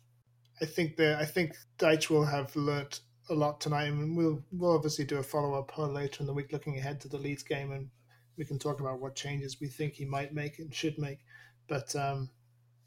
I 0.60 0.64
think 0.64 0.96
that 0.96 1.18
I 1.18 1.24
think 1.24 1.56
Dyche 1.78 2.10
will 2.10 2.24
have 2.24 2.54
learnt 2.56 3.00
a 3.30 3.34
lot 3.34 3.60
tonight, 3.60 3.84
and 3.84 4.16
we'll 4.16 4.42
we'll 4.50 4.74
obviously 4.74 5.04
do 5.04 5.18
a 5.18 5.22
follow 5.22 5.54
up 5.54 5.78
later 5.78 6.20
in 6.20 6.26
the 6.26 6.34
week, 6.34 6.52
looking 6.52 6.76
ahead 6.76 7.00
to 7.02 7.08
the 7.08 7.18
Leeds 7.18 7.44
game 7.44 7.70
and 7.70 7.88
we 8.38 8.44
can 8.44 8.58
talk 8.58 8.80
about 8.80 9.00
what 9.00 9.16
changes 9.16 9.60
we 9.60 9.66
think 9.66 9.94
he 9.94 10.04
might 10.04 10.32
make 10.32 10.60
and 10.60 10.72
should 10.72 10.96
make. 10.96 11.18
But 11.68 11.94
um, 11.96 12.30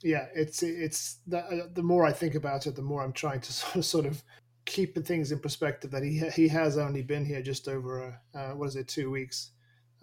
yeah, 0.02 0.28
it's 0.34 0.64
it's 0.64 1.18
the, 1.28 1.40
uh, 1.40 1.68
the 1.74 1.84
more 1.84 2.06
I 2.06 2.14
think 2.14 2.34
about 2.34 2.66
it, 2.66 2.76
the 2.76 2.82
more 2.82 3.04
I'm 3.04 3.14
trying 3.14 3.42
to 3.42 3.54
sort 3.54 3.76
of, 3.76 3.86
sort 3.86 4.06
of 4.06 4.24
keep 4.66 4.98
things 5.06 5.32
in 5.32 5.40
perspective. 5.40 5.92
That 5.92 6.04
he 6.04 6.20
he 6.34 6.48
has 6.50 6.78
only 6.78 7.02
been 7.02 7.26
here 7.26 7.42
just 7.42 7.68
over 7.68 8.20
a, 8.34 8.38
uh, 8.38 8.56
what 8.56 8.68
is 8.68 8.76
it 8.76 8.88
two 8.88 9.12
weeks, 9.12 9.52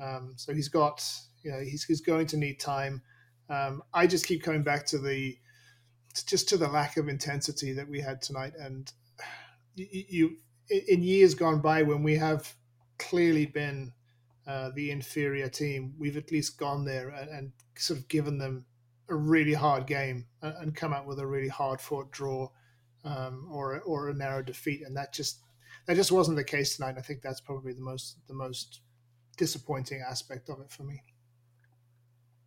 um, 0.00 0.34
so 0.36 0.52
he's 0.52 0.68
got 0.68 1.04
you 1.42 1.50
know 1.50 1.60
he's 1.60 1.84
he's 1.84 2.00
going 2.00 2.26
to 2.28 2.36
need 2.36 2.60
time. 2.60 3.02
Um, 3.50 3.82
I 3.94 4.06
just 4.06 4.26
keep 4.26 4.42
coming 4.42 4.62
back 4.62 4.86
to 4.86 4.98
the 4.98 5.36
just 6.26 6.48
to 6.50 6.56
the 6.56 6.68
lack 6.68 6.96
of 6.96 7.08
intensity 7.08 7.72
that 7.72 7.88
we 7.88 8.00
had 8.00 8.20
tonight, 8.20 8.52
and 8.58 8.90
you, 9.74 10.04
you 10.08 10.36
in 10.70 11.02
years 11.02 11.34
gone 11.34 11.60
by 11.60 11.82
when 11.82 12.02
we 12.02 12.16
have 12.16 12.54
clearly 12.98 13.46
been 13.46 13.92
uh, 14.46 14.70
the 14.74 14.90
inferior 14.90 15.48
team, 15.48 15.94
we've 15.98 16.16
at 16.16 16.32
least 16.32 16.58
gone 16.58 16.84
there 16.84 17.10
and, 17.10 17.28
and, 17.30 17.52
sort 17.76 18.00
of 18.00 18.08
given 18.08 18.38
them 18.38 18.64
a 19.08 19.14
really 19.14 19.54
hard 19.54 19.86
game 19.86 20.26
and, 20.42 20.54
and 20.56 20.74
come 20.74 20.92
out 20.92 21.06
with 21.06 21.20
a 21.20 21.26
really 21.26 21.46
hard 21.46 21.80
fought 21.80 22.10
draw 22.10 22.48
um, 23.04 23.48
or 23.50 23.80
or 23.80 24.08
a 24.08 24.14
narrow 24.14 24.42
defeat, 24.42 24.82
and 24.86 24.96
that 24.96 25.12
just 25.12 25.40
that 25.86 25.96
just 25.96 26.12
wasn't 26.12 26.36
the 26.36 26.44
case 26.44 26.76
tonight. 26.76 26.96
I 26.98 27.02
think 27.02 27.22
that's 27.22 27.40
probably 27.40 27.72
the 27.72 27.80
most 27.82 28.16
the 28.26 28.34
most 28.34 28.80
disappointing 29.36 30.02
aspect 30.08 30.48
of 30.50 30.60
it 30.60 30.70
for 30.70 30.82
me. 30.82 31.02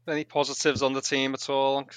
Any 0.08 0.24
positives 0.24 0.82
on 0.82 0.94
the 0.94 1.02
team 1.02 1.34
at 1.34 1.50
all? 1.50 1.88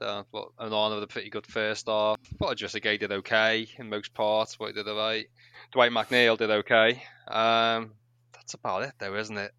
Uh, 0.00 0.22
but 0.32 0.48
Onana 0.58 0.96
with 0.96 1.04
a 1.04 1.06
pretty 1.06 1.30
good 1.30 1.46
first 1.46 1.86
half. 1.86 2.18
I 2.24 2.36
thought 2.36 2.56
Idrissa 2.56 2.82
Gueye 2.82 2.98
did 2.98 3.12
okay 3.12 3.66
in 3.78 3.88
most 3.88 4.12
parts, 4.14 4.56
but 4.56 4.66
he 4.66 4.72
did 4.72 4.88
alright. 4.88 5.26
Dwight 5.72 5.92
McNeil 5.92 6.36
did 6.36 6.50
okay. 6.50 7.02
Um, 7.28 7.92
that's 8.34 8.54
about 8.54 8.82
it, 8.82 8.92
though, 8.98 9.14
isn't 9.16 9.36
it? 9.38 9.52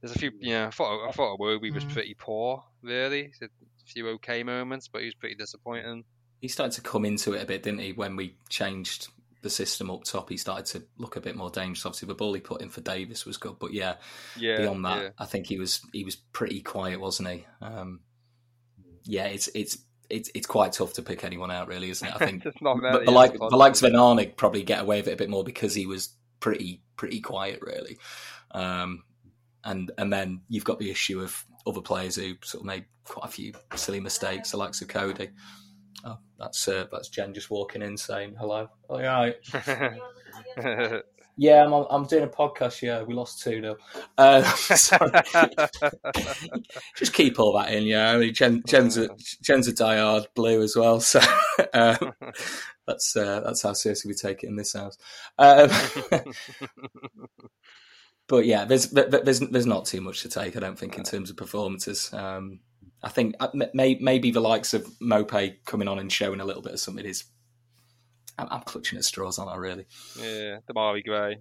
There's 0.00 0.14
a 0.16 0.18
few, 0.18 0.32
you 0.40 0.54
know, 0.54 0.66
I 0.66 0.70
thought 0.70 1.08
I 1.08 1.12
thought 1.12 1.38
Iwobi 1.38 1.72
was 1.72 1.84
Mm. 1.84 1.92
pretty 1.92 2.14
poor, 2.14 2.64
really. 2.82 3.32
A 3.42 3.48
few 3.86 4.08
okay 4.10 4.42
moments, 4.42 4.88
but 4.88 5.00
he 5.02 5.06
was 5.06 5.14
pretty 5.14 5.34
disappointing. 5.36 6.04
He 6.42 6.48
started 6.48 6.74
to 6.74 6.82
come 6.82 7.04
into 7.06 7.32
it 7.32 7.42
a 7.42 7.46
bit, 7.46 7.62
didn't 7.62 7.80
he? 7.80 7.92
When 7.92 8.16
we 8.16 8.36
changed 8.50 9.08
the 9.42 9.48
system 9.48 9.90
up 9.90 10.02
top, 10.02 10.28
he 10.28 10.36
started 10.36 10.66
to 10.66 10.84
look 10.98 11.16
a 11.16 11.20
bit 11.20 11.36
more 11.36 11.50
dangerous. 11.50 11.86
Obviously, 11.86 12.08
the 12.08 12.14
ball 12.14 12.34
he 12.34 12.40
put 12.40 12.60
in 12.60 12.68
for 12.68 12.80
Davies 12.80 13.24
was 13.24 13.36
good, 13.36 13.58
but 13.60 13.72
yeah, 13.72 13.94
Yeah, 14.36 14.58
beyond 14.58 14.84
that, 14.84 15.02
yeah. 15.02 15.08
I 15.18 15.24
think 15.24 15.46
he 15.46 15.58
was 15.58 15.80
he 15.92 16.04
was 16.04 16.16
pretty 16.16 16.60
quiet, 16.60 17.00
wasn't 17.00 17.28
he? 17.28 17.46
Um, 17.60 18.00
yeah, 19.04 19.26
it's 19.26 19.48
it's 19.54 19.78
it's 20.10 20.30
it's 20.34 20.46
quite 20.46 20.72
tough 20.72 20.94
to 20.94 21.02
pick 21.02 21.24
anyone 21.24 21.52
out, 21.52 21.68
really, 21.68 21.90
isn't 21.90 22.06
it? 22.06 22.14
I 22.14 22.26
think 22.26 22.44
not 22.60 22.80
but 22.80 23.04
the 23.04 23.12
yeah, 23.12 23.16
like 23.16 23.32
the 23.38 23.56
likes 23.56 23.82
of 23.82 23.92
Arnig 23.92 24.36
probably 24.36 24.64
get 24.64 24.82
away 24.82 24.98
with 24.98 25.08
it 25.08 25.14
a 25.14 25.16
bit 25.16 25.30
more 25.30 25.44
because 25.44 25.74
he 25.74 25.86
was 25.86 26.10
pretty 26.40 26.82
pretty 26.96 27.20
quiet, 27.20 27.60
really. 27.62 27.98
Um, 28.50 29.04
and 29.64 29.90
and 29.96 30.12
then 30.12 30.42
you've 30.48 30.64
got 30.64 30.78
the 30.78 30.90
issue 30.90 31.20
of 31.20 31.44
other 31.66 31.80
players 31.80 32.16
who 32.16 32.34
sort 32.42 32.62
of 32.62 32.66
made 32.66 32.86
quite 33.04 33.28
a 33.28 33.32
few 33.32 33.52
silly 33.74 34.00
mistakes, 34.00 34.50
the 34.50 34.56
likes 34.56 34.82
of 34.82 34.88
Coady. 34.88 35.30
Oh, 36.04 36.18
that's 36.38 36.68
uh, 36.68 36.86
that's 36.90 37.08
Jen 37.08 37.34
just 37.34 37.50
walking 37.50 37.82
in 37.82 37.96
saying 37.96 38.34
hello. 38.38 38.68
Oh 38.88 38.98
yeah, 38.98 39.14
right. 39.14 39.36
yeah, 41.36 41.64
I'm 41.64 41.72
I'm 41.72 42.06
doing 42.06 42.24
a 42.24 42.28
podcast. 42.28 42.82
Yeah, 42.82 43.02
we 43.02 43.14
lost 43.14 43.42
two 43.42 43.60
0 43.60 43.76
uh. 44.18 44.42
Just 46.96 47.12
keep 47.12 47.38
all 47.38 47.56
that 47.58 47.72
in. 47.72 47.84
Yeah, 47.84 48.12
I 48.12 48.18
mean, 48.18 48.34
Jen, 48.34 48.62
Jen's 48.66 48.96
a 48.96 49.08
Jen's 49.42 49.68
a 49.68 49.72
diehard 49.72 50.26
blue 50.34 50.62
as 50.62 50.76
well, 50.76 51.00
so 51.00 51.20
um, 51.72 52.12
that's 52.86 53.16
uh, 53.16 53.40
that's 53.40 53.62
how 53.62 53.72
seriously 53.72 54.10
we 54.10 54.14
take 54.14 54.42
it 54.42 54.48
in 54.48 54.56
this 54.56 54.74
house. 54.74 54.98
Um, 55.38 55.70
but 58.28 58.46
yeah, 58.46 58.64
there's 58.64 58.90
there's 58.90 59.40
there's 59.40 59.66
not 59.66 59.86
too 59.86 60.00
much 60.00 60.22
to 60.22 60.28
take. 60.28 60.56
I 60.56 60.60
don't 60.60 60.78
think 60.78 60.98
in 60.98 61.04
terms 61.04 61.30
of 61.30 61.36
performances. 61.36 62.12
Um, 62.12 62.60
I 63.02 63.08
think 63.08 63.34
uh, 63.40 63.48
may, 63.74 63.96
maybe 64.00 64.30
the 64.30 64.40
likes 64.40 64.74
of 64.74 64.86
Maupay 65.00 65.56
coming 65.64 65.88
on 65.88 65.98
and 65.98 66.10
showing 66.10 66.40
a 66.40 66.44
little 66.44 66.62
bit 66.62 66.72
of 66.72 66.80
something 66.80 67.04
is. 67.04 67.24
I'm, 68.38 68.48
I'm 68.50 68.62
clutching 68.62 68.96
at 68.98 69.04
straws, 69.04 69.38
aren't 69.38 69.50
I? 69.52 69.56
Really? 69.56 69.86
yeah, 70.16 70.58
the 70.66 70.72
Demarai 70.72 71.04
Gray. 71.04 71.36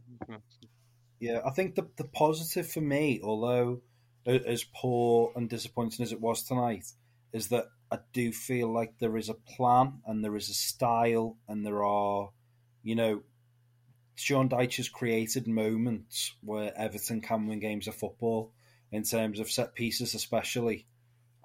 Yeah, 1.20 1.40
I 1.46 1.52
think 1.52 1.76
the 1.76 1.88
the 1.98 2.04
positive 2.04 2.70
for 2.70 2.82
me, 2.82 3.22
although 3.24 3.82
as 4.26 4.66
poor 4.76 5.32
and 5.36 5.50
disappointing 5.50 6.04
as 6.04 6.12
it 6.12 6.20
was 6.20 6.44
tonight, 6.44 6.86
is 7.32 7.50
that 7.50 7.66
I 7.92 8.00
do 8.14 8.32
feel 8.32 8.74
like 8.74 8.98
there 9.00 9.18
is 9.18 9.30
a 9.30 9.34
plan 9.34 10.02
and 10.06 10.24
there 10.24 10.36
is 10.36 10.50
a 10.50 10.54
style 10.54 11.38
and 11.48 11.66
there 11.66 11.84
are, 11.84 12.30
you 12.84 12.96
know, 12.96 13.22
Sean 14.16 14.50
Dyche 14.50 14.78
has 14.78 14.90
created 14.90 15.48
moments 15.48 16.34
where 16.42 16.74
Everton 16.78 17.22
can 17.22 17.48
win 17.48 17.60
games 17.60 17.88
of 17.88 17.96
football 17.96 18.54
in 18.92 19.04
terms 19.04 19.40
of 19.40 19.52
set 19.52 19.76
pieces, 19.76 20.14
especially. 20.14 20.88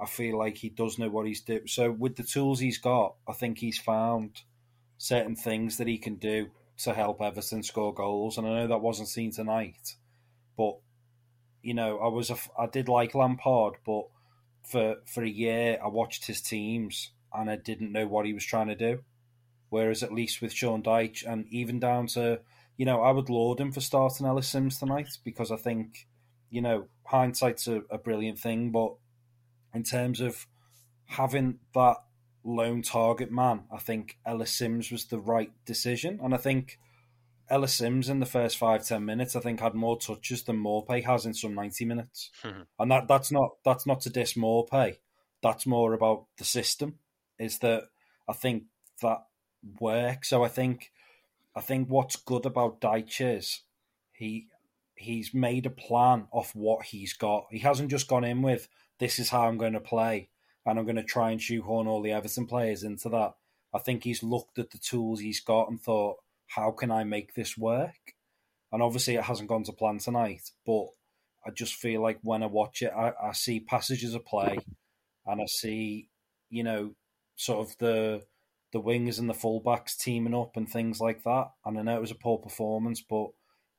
I 0.01 0.07
feel 0.07 0.39
like 0.39 0.57
he 0.57 0.69
does 0.69 0.99
know 0.99 1.09
what 1.09 1.27
he's 1.27 1.41
doing. 1.41 1.67
So 1.67 1.91
with 1.91 2.17
the 2.17 2.23
tools 2.23 2.61
he's 2.61 2.79
got, 2.79 3.15
I 3.29 3.33
think 3.33 3.59
he's 3.59 3.79
found 3.79 4.43
certain 4.99 5.37
things 5.37 5.79
that 5.79 5.87
he 5.87 5.99
can 5.99 6.17
do 6.17 6.51
to 6.79 6.93
help 6.93 7.23
Everton 7.23 7.63
score 7.63 7.95
goals. 7.95 8.37
And 8.37 8.47
I 8.47 8.51
know 8.51 8.67
that 8.69 8.81
wasn't 8.81 9.09
seen 9.09 9.33
tonight, 9.33 9.97
but 10.57 10.77
you 11.63 11.75
know, 11.75 11.99
I 11.99 12.09
was 12.09 12.31
a, 12.31 12.37
I 12.59 12.67
did 12.67 12.89
like 12.89 13.15
Lampard, 13.15 13.75
but 13.85 14.05
for 14.65 14.97
for 15.07 15.23
a 15.23 15.29
year 15.29 15.79
I 15.83 15.89
watched 15.89 16.27
his 16.27 16.41
teams 16.41 17.11
and 17.33 17.51
I 17.51 17.57
didn't 17.57 17.93
know 17.93 18.07
what 18.07 18.27
he 18.27 18.35
was 18.35 18.45
trying 18.45 18.69
to 18.69 18.75
do. 18.75 19.03
Whereas 19.69 20.03
at 20.03 20.13
least 20.13 20.41
with 20.41 20.53
Sean 20.53 20.83
Dyche 20.83 21.25
and 21.27 21.47
even 21.51 21.81
down 21.81 22.07
to 22.09 22.41
you 22.77 22.85
know, 22.85 23.03
I 23.03 23.11
would 23.11 23.31
laud 23.31 23.61
him 23.61 23.73
for 23.73 23.81
starting 23.81 24.27
Ellis 24.27 24.49
Simms 24.49 24.79
tonight 24.79 25.19
because 25.25 25.51
I 25.51 25.57
think, 25.57 26.07
you 26.51 26.61
know, 26.61 26.89
hindsight's 27.05 27.67
a, 27.67 27.83
a 27.91 27.99
brilliant 27.99 28.39
thing, 28.39 28.71
but 28.71 28.95
in 29.77 29.83
terms 29.83 30.21
of 30.21 30.47
having 31.05 31.59
that 31.75 31.97
lone 32.43 32.83
target 32.83 33.31
man, 33.31 33.65
I 33.71 33.79
think 33.79 34.19
Ellis 34.25 34.53
Simms 34.53 34.91
was 34.91 35.07
the 35.07 35.19
right 35.19 35.53
decision. 35.67 36.19
And 36.23 36.35
I 36.35 36.39
think 36.39 36.79
Ellis 37.49 37.75
Simms 37.75 38.09
in 38.09 38.21
the 38.21 38.27
first 38.27 38.57
five, 38.57 38.87
ten 38.87 39.05
minutes, 39.05 39.37
I 39.37 39.41
think 39.41 39.61
had 39.61 39.75
more 39.75 39.99
touches 39.99 40.43
than 40.43 40.63
Maupay 40.63 41.05
has 41.05 41.27
in 41.27 41.35
some 41.35 41.55
ninety 41.55 41.85
minutes. 41.85 42.31
Hmm. 42.43 42.63
and 42.79 42.91
that 42.91 43.07
that's 43.07 43.31
not 43.31 43.51
that's 43.65 43.87
not 43.87 44.01
to 44.03 44.11
diss 44.11 44.33
Maupay. 44.33 44.97
That's 45.43 45.67
more 45.67 45.93
about 45.93 46.25
the 46.39 46.45
system. 46.45 46.99
Is 47.39 47.59
that 47.59 47.85
I 48.27 48.33
think 48.33 48.65
that 49.03 49.27
works. 49.79 50.31
So 50.31 50.43
I 50.43 50.49
think 50.49 50.91
I 51.55 51.61
think 51.61 51.89
what's 51.89 52.17
good 52.17 52.47
about 52.47 52.81
Dyche 52.81 53.37
is 53.37 53.61
he 54.13 54.49
he's 54.95 55.35
made 55.35 55.67
a 55.67 55.71
plan 55.71 56.27
of 56.33 56.51
what 56.55 56.87
he's 56.87 57.13
got. 57.13 57.47
He 57.51 57.59
hasn't 57.59 57.91
just 57.91 58.09
gone 58.09 58.25
in 58.25 58.43
with 58.43 58.69
this 58.99 59.19
is 59.19 59.31
how 59.31 59.43
I'm 59.47 59.59
going 59.59 59.75
to 59.75 59.81
play 59.81 60.29
and 60.65 60.79
I'm 60.79 60.85
going 60.85 60.97
to 60.97 61.03
try 61.03 61.31
and 61.31 61.41
shoehorn 61.41 61.87
all 61.87 62.03
the 62.03 62.13
Everton 62.13 62.47
players 62.47 62.83
into 62.83 63.09
that. 63.11 63.35
I 63.75 63.79
think 63.79 64.05
he's 64.05 64.23
looked 64.23 64.59
at 64.59 64.71
the 64.71 64.79
tools 64.79 65.21
he's 65.21 65.41
got 65.41 65.69
and 65.69 65.81
thought, 65.81 66.17
how 66.49 66.71
can 66.71 66.91
I 66.91 67.05
make 67.05 67.35
this 67.35 67.57
work? 67.57 68.15
And 68.73 68.83
obviously 68.83 69.15
it 69.15 69.25
hasn't 69.25 69.49
gone 69.49 69.65
to 69.65 69.73
plan 69.73 69.99
tonight, 69.99 70.51
but 70.65 70.87
I 71.47 71.51
just 71.51 71.75
feel 71.75 72.03
like 72.03 72.19
when 72.23 72.43
I 72.43 72.47
watch 72.47 72.83
it, 72.83 72.93
I, 72.97 73.13
I 73.23 73.33
see 73.33 73.61
passages 73.61 74.15
of 74.15 74.25
play 74.25 74.59
and 75.25 75.41
I 75.41 75.47
see, 75.47 76.09
you 76.51 76.65
know, 76.65 76.95
sort 77.37 77.69
of 77.69 77.77
the 77.79 78.23
the 78.73 78.81
wings 78.81 79.19
and 79.19 79.31
the 79.31 79.35
fullbacks 79.35 79.97
teaming 79.97 80.35
up 80.35 80.57
and 80.57 80.69
things 80.69 81.01
like 81.01 81.23
that. 81.23 81.51
And 81.65 81.79
I 81.79 81.83
know 81.83 81.97
it 81.97 82.01
was 82.01 82.11
a 82.11 82.17
poor 82.17 82.39
performance, 82.39 83.01
but 83.01 83.29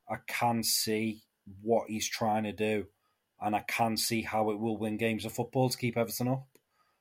I 0.08 0.16
can 0.26 0.62
see 0.62 1.22
what 1.62 1.88
he's 1.88 2.08
trying 2.08 2.44
to 2.44 2.52
do, 2.52 2.86
and 3.40 3.54
I 3.54 3.60
can 3.60 3.96
see 3.96 4.22
how 4.22 4.50
it 4.50 4.58
will 4.58 4.76
win 4.76 4.96
games 4.96 5.24
of 5.24 5.32
football 5.32 5.68
to 5.68 5.78
keep 5.78 5.96
Everton 5.96 6.28
up. 6.28 6.46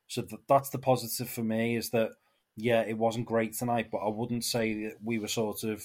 So 0.07 0.21
th- 0.21 0.41
that's 0.47 0.69
the 0.69 0.79
positive 0.79 1.29
for 1.29 1.43
me 1.43 1.75
is 1.75 1.89
that 1.91 2.11
yeah, 2.55 2.81
it 2.81 2.97
wasn't 2.97 3.27
great 3.27 3.53
tonight, 3.53 3.89
but 3.91 3.99
I 3.99 4.09
wouldn't 4.09 4.43
say 4.43 4.85
that 4.85 4.95
we 5.03 5.19
were 5.19 5.27
sort 5.27 5.63
of 5.63 5.83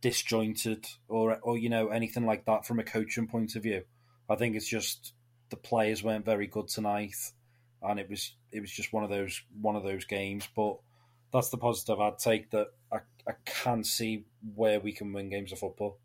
disjointed 0.00 0.86
or 1.08 1.38
or 1.42 1.56
you 1.56 1.68
know 1.68 1.88
anything 1.88 2.26
like 2.26 2.44
that 2.46 2.66
from 2.66 2.78
a 2.78 2.84
coaching 2.84 3.26
point 3.26 3.56
of 3.56 3.62
view. 3.62 3.82
I 4.28 4.36
think 4.36 4.56
it's 4.56 4.68
just 4.68 5.12
the 5.50 5.56
players 5.56 6.02
weren't 6.02 6.24
very 6.24 6.46
good 6.46 6.68
tonight, 6.68 7.16
and 7.82 8.00
it 8.00 8.08
was 8.08 8.34
it 8.52 8.60
was 8.60 8.70
just 8.70 8.92
one 8.92 9.04
of 9.04 9.10
those 9.10 9.42
one 9.60 9.76
of 9.76 9.82
those 9.82 10.04
games. 10.04 10.48
But 10.56 10.78
that's 11.32 11.50
the 11.50 11.58
positive 11.58 12.00
I'd 12.00 12.18
take 12.18 12.50
that 12.50 12.68
I, 12.92 12.98
I 13.28 13.32
can 13.44 13.84
see 13.84 14.24
where 14.54 14.80
we 14.80 14.92
can 14.92 15.12
win 15.12 15.28
games 15.28 15.52
of 15.52 15.58
football. 15.58 15.98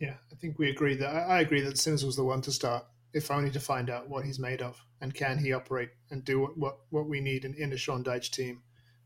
Yeah, 0.00 0.14
I 0.30 0.34
think 0.36 0.58
we 0.58 0.70
agree 0.70 0.94
that 0.96 1.08
I 1.08 1.38
I 1.38 1.40
agree 1.40 1.60
that 1.62 1.78
Simms 1.78 2.04
was 2.04 2.16
the 2.16 2.24
one 2.24 2.42
to 2.42 2.52
start, 2.52 2.84
if 3.12 3.30
only 3.30 3.50
to 3.50 3.60
find 3.60 3.88
out 3.90 4.08
what 4.08 4.24
he's 4.24 4.38
made 4.38 4.62
of 4.62 4.80
and 5.00 5.14
can 5.14 5.38
he 5.38 5.52
operate 5.52 5.90
and 6.10 6.24
do 6.24 6.40
what 6.40 6.58
what, 6.58 6.78
what 6.90 7.08
we 7.08 7.20
need 7.20 7.44
in, 7.44 7.54
in 7.54 7.72
a 7.72 7.76
Sean 7.76 8.04
Dyche 8.04 8.30
team. 8.30 8.62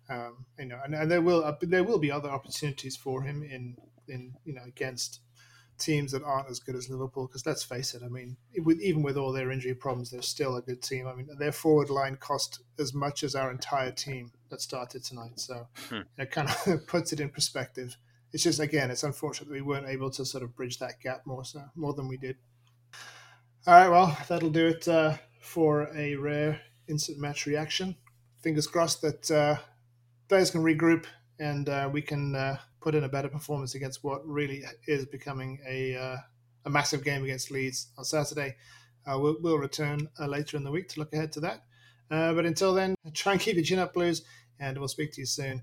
Um, 0.08 0.46
you 0.58 0.66
know, 0.66 0.80
and, 0.84 0.94
and 0.94 1.10
there 1.10 1.20
will 1.20 1.44
uh, 1.44 1.54
there 1.62 1.84
will 1.84 1.98
be 1.98 2.10
other 2.10 2.28
opportunities 2.28 2.96
for 2.96 3.22
him 3.22 3.42
in 3.42 3.76
in 4.08 4.34
you 4.44 4.54
know 4.54 4.62
against 4.66 5.20
teams 5.78 6.12
that 6.12 6.22
aren't 6.22 6.50
as 6.50 6.60
good 6.60 6.74
as 6.76 6.90
Liverpool. 6.90 7.26
Because 7.26 7.46
let's 7.46 7.62
face 7.62 7.94
it, 7.94 8.02
I 8.04 8.08
mean, 8.08 8.36
with, 8.58 8.80
even 8.80 9.02
with 9.02 9.16
all 9.16 9.32
their 9.32 9.50
injury 9.50 9.74
problems, 9.74 10.10
they're 10.10 10.20
still 10.22 10.56
a 10.56 10.62
good 10.62 10.82
team. 10.82 11.06
I 11.06 11.14
mean, 11.14 11.28
their 11.38 11.52
forward 11.52 11.88
line 11.90 12.16
cost 12.16 12.60
as 12.78 12.92
much 12.92 13.24
as 13.24 13.34
our 13.34 13.50
entire 13.50 13.90
team 13.90 14.30
that 14.50 14.60
started 14.60 15.02
tonight, 15.04 15.40
so 15.40 15.68
Hmm. 15.88 16.00
it 16.18 16.30
kind 16.30 16.50
of 16.50 16.86
puts 16.86 17.12
it 17.12 17.20
in 17.20 17.30
perspective. 17.30 17.96
It's 18.32 18.44
just 18.44 18.60
again, 18.60 18.90
it's 18.90 19.02
unfortunate 19.02 19.48
that 19.48 19.54
we 19.54 19.62
weren't 19.62 19.88
able 19.88 20.10
to 20.10 20.24
sort 20.24 20.44
of 20.44 20.54
bridge 20.54 20.78
that 20.78 21.00
gap 21.00 21.26
more 21.26 21.44
so 21.44 21.62
more 21.74 21.94
than 21.94 22.08
we 22.08 22.16
did. 22.16 22.36
All 23.66 23.74
right, 23.74 23.88
well, 23.88 24.16
that'll 24.28 24.50
do 24.50 24.68
it 24.68 24.88
uh, 24.88 25.16
for 25.40 25.94
a 25.94 26.14
rare 26.16 26.60
instant 26.88 27.18
match 27.18 27.46
reaction. 27.46 27.96
Fingers 28.42 28.66
crossed 28.66 29.02
that 29.02 29.30
uh, 29.30 29.56
players 30.28 30.50
can 30.50 30.62
regroup 30.62 31.04
and 31.38 31.68
uh, 31.68 31.88
we 31.92 32.02
can 32.02 32.34
uh, 32.34 32.56
put 32.80 32.94
in 32.94 33.04
a 33.04 33.08
better 33.08 33.28
performance 33.28 33.74
against 33.74 34.02
what 34.02 34.26
really 34.26 34.62
is 34.86 35.04
becoming 35.06 35.58
a 35.68 35.96
uh, 35.96 36.16
a 36.66 36.70
massive 36.70 37.04
game 37.04 37.24
against 37.24 37.50
Leeds 37.50 37.88
on 37.98 38.04
Saturday. 38.04 38.56
Uh, 39.06 39.18
we'll, 39.18 39.36
we'll 39.40 39.58
return 39.58 40.08
later 40.18 40.56
in 40.56 40.64
the 40.64 40.70
week 40.70 40.88
to 40.88 41.00
look 41.00 41.12
ahead 41.14 41.32
to 41.32 41.40
that. 41.40 41.62
But 42.10 42.44
until 42.44 42.74
then, 42.74 42.94
try 43.14 43.32
and 43.32 43.40
keep 43.40 43.56
your 43.56 43.64
chin 43.64 43.78
up, 43.78 43.94
Blues, 43.94 44.22
and 44.58 44.76
we'll 44.78 44.88
speak 44.88 45.12
to 45.12 45.22
you 45.22 45.26
soon. 45.26 45.62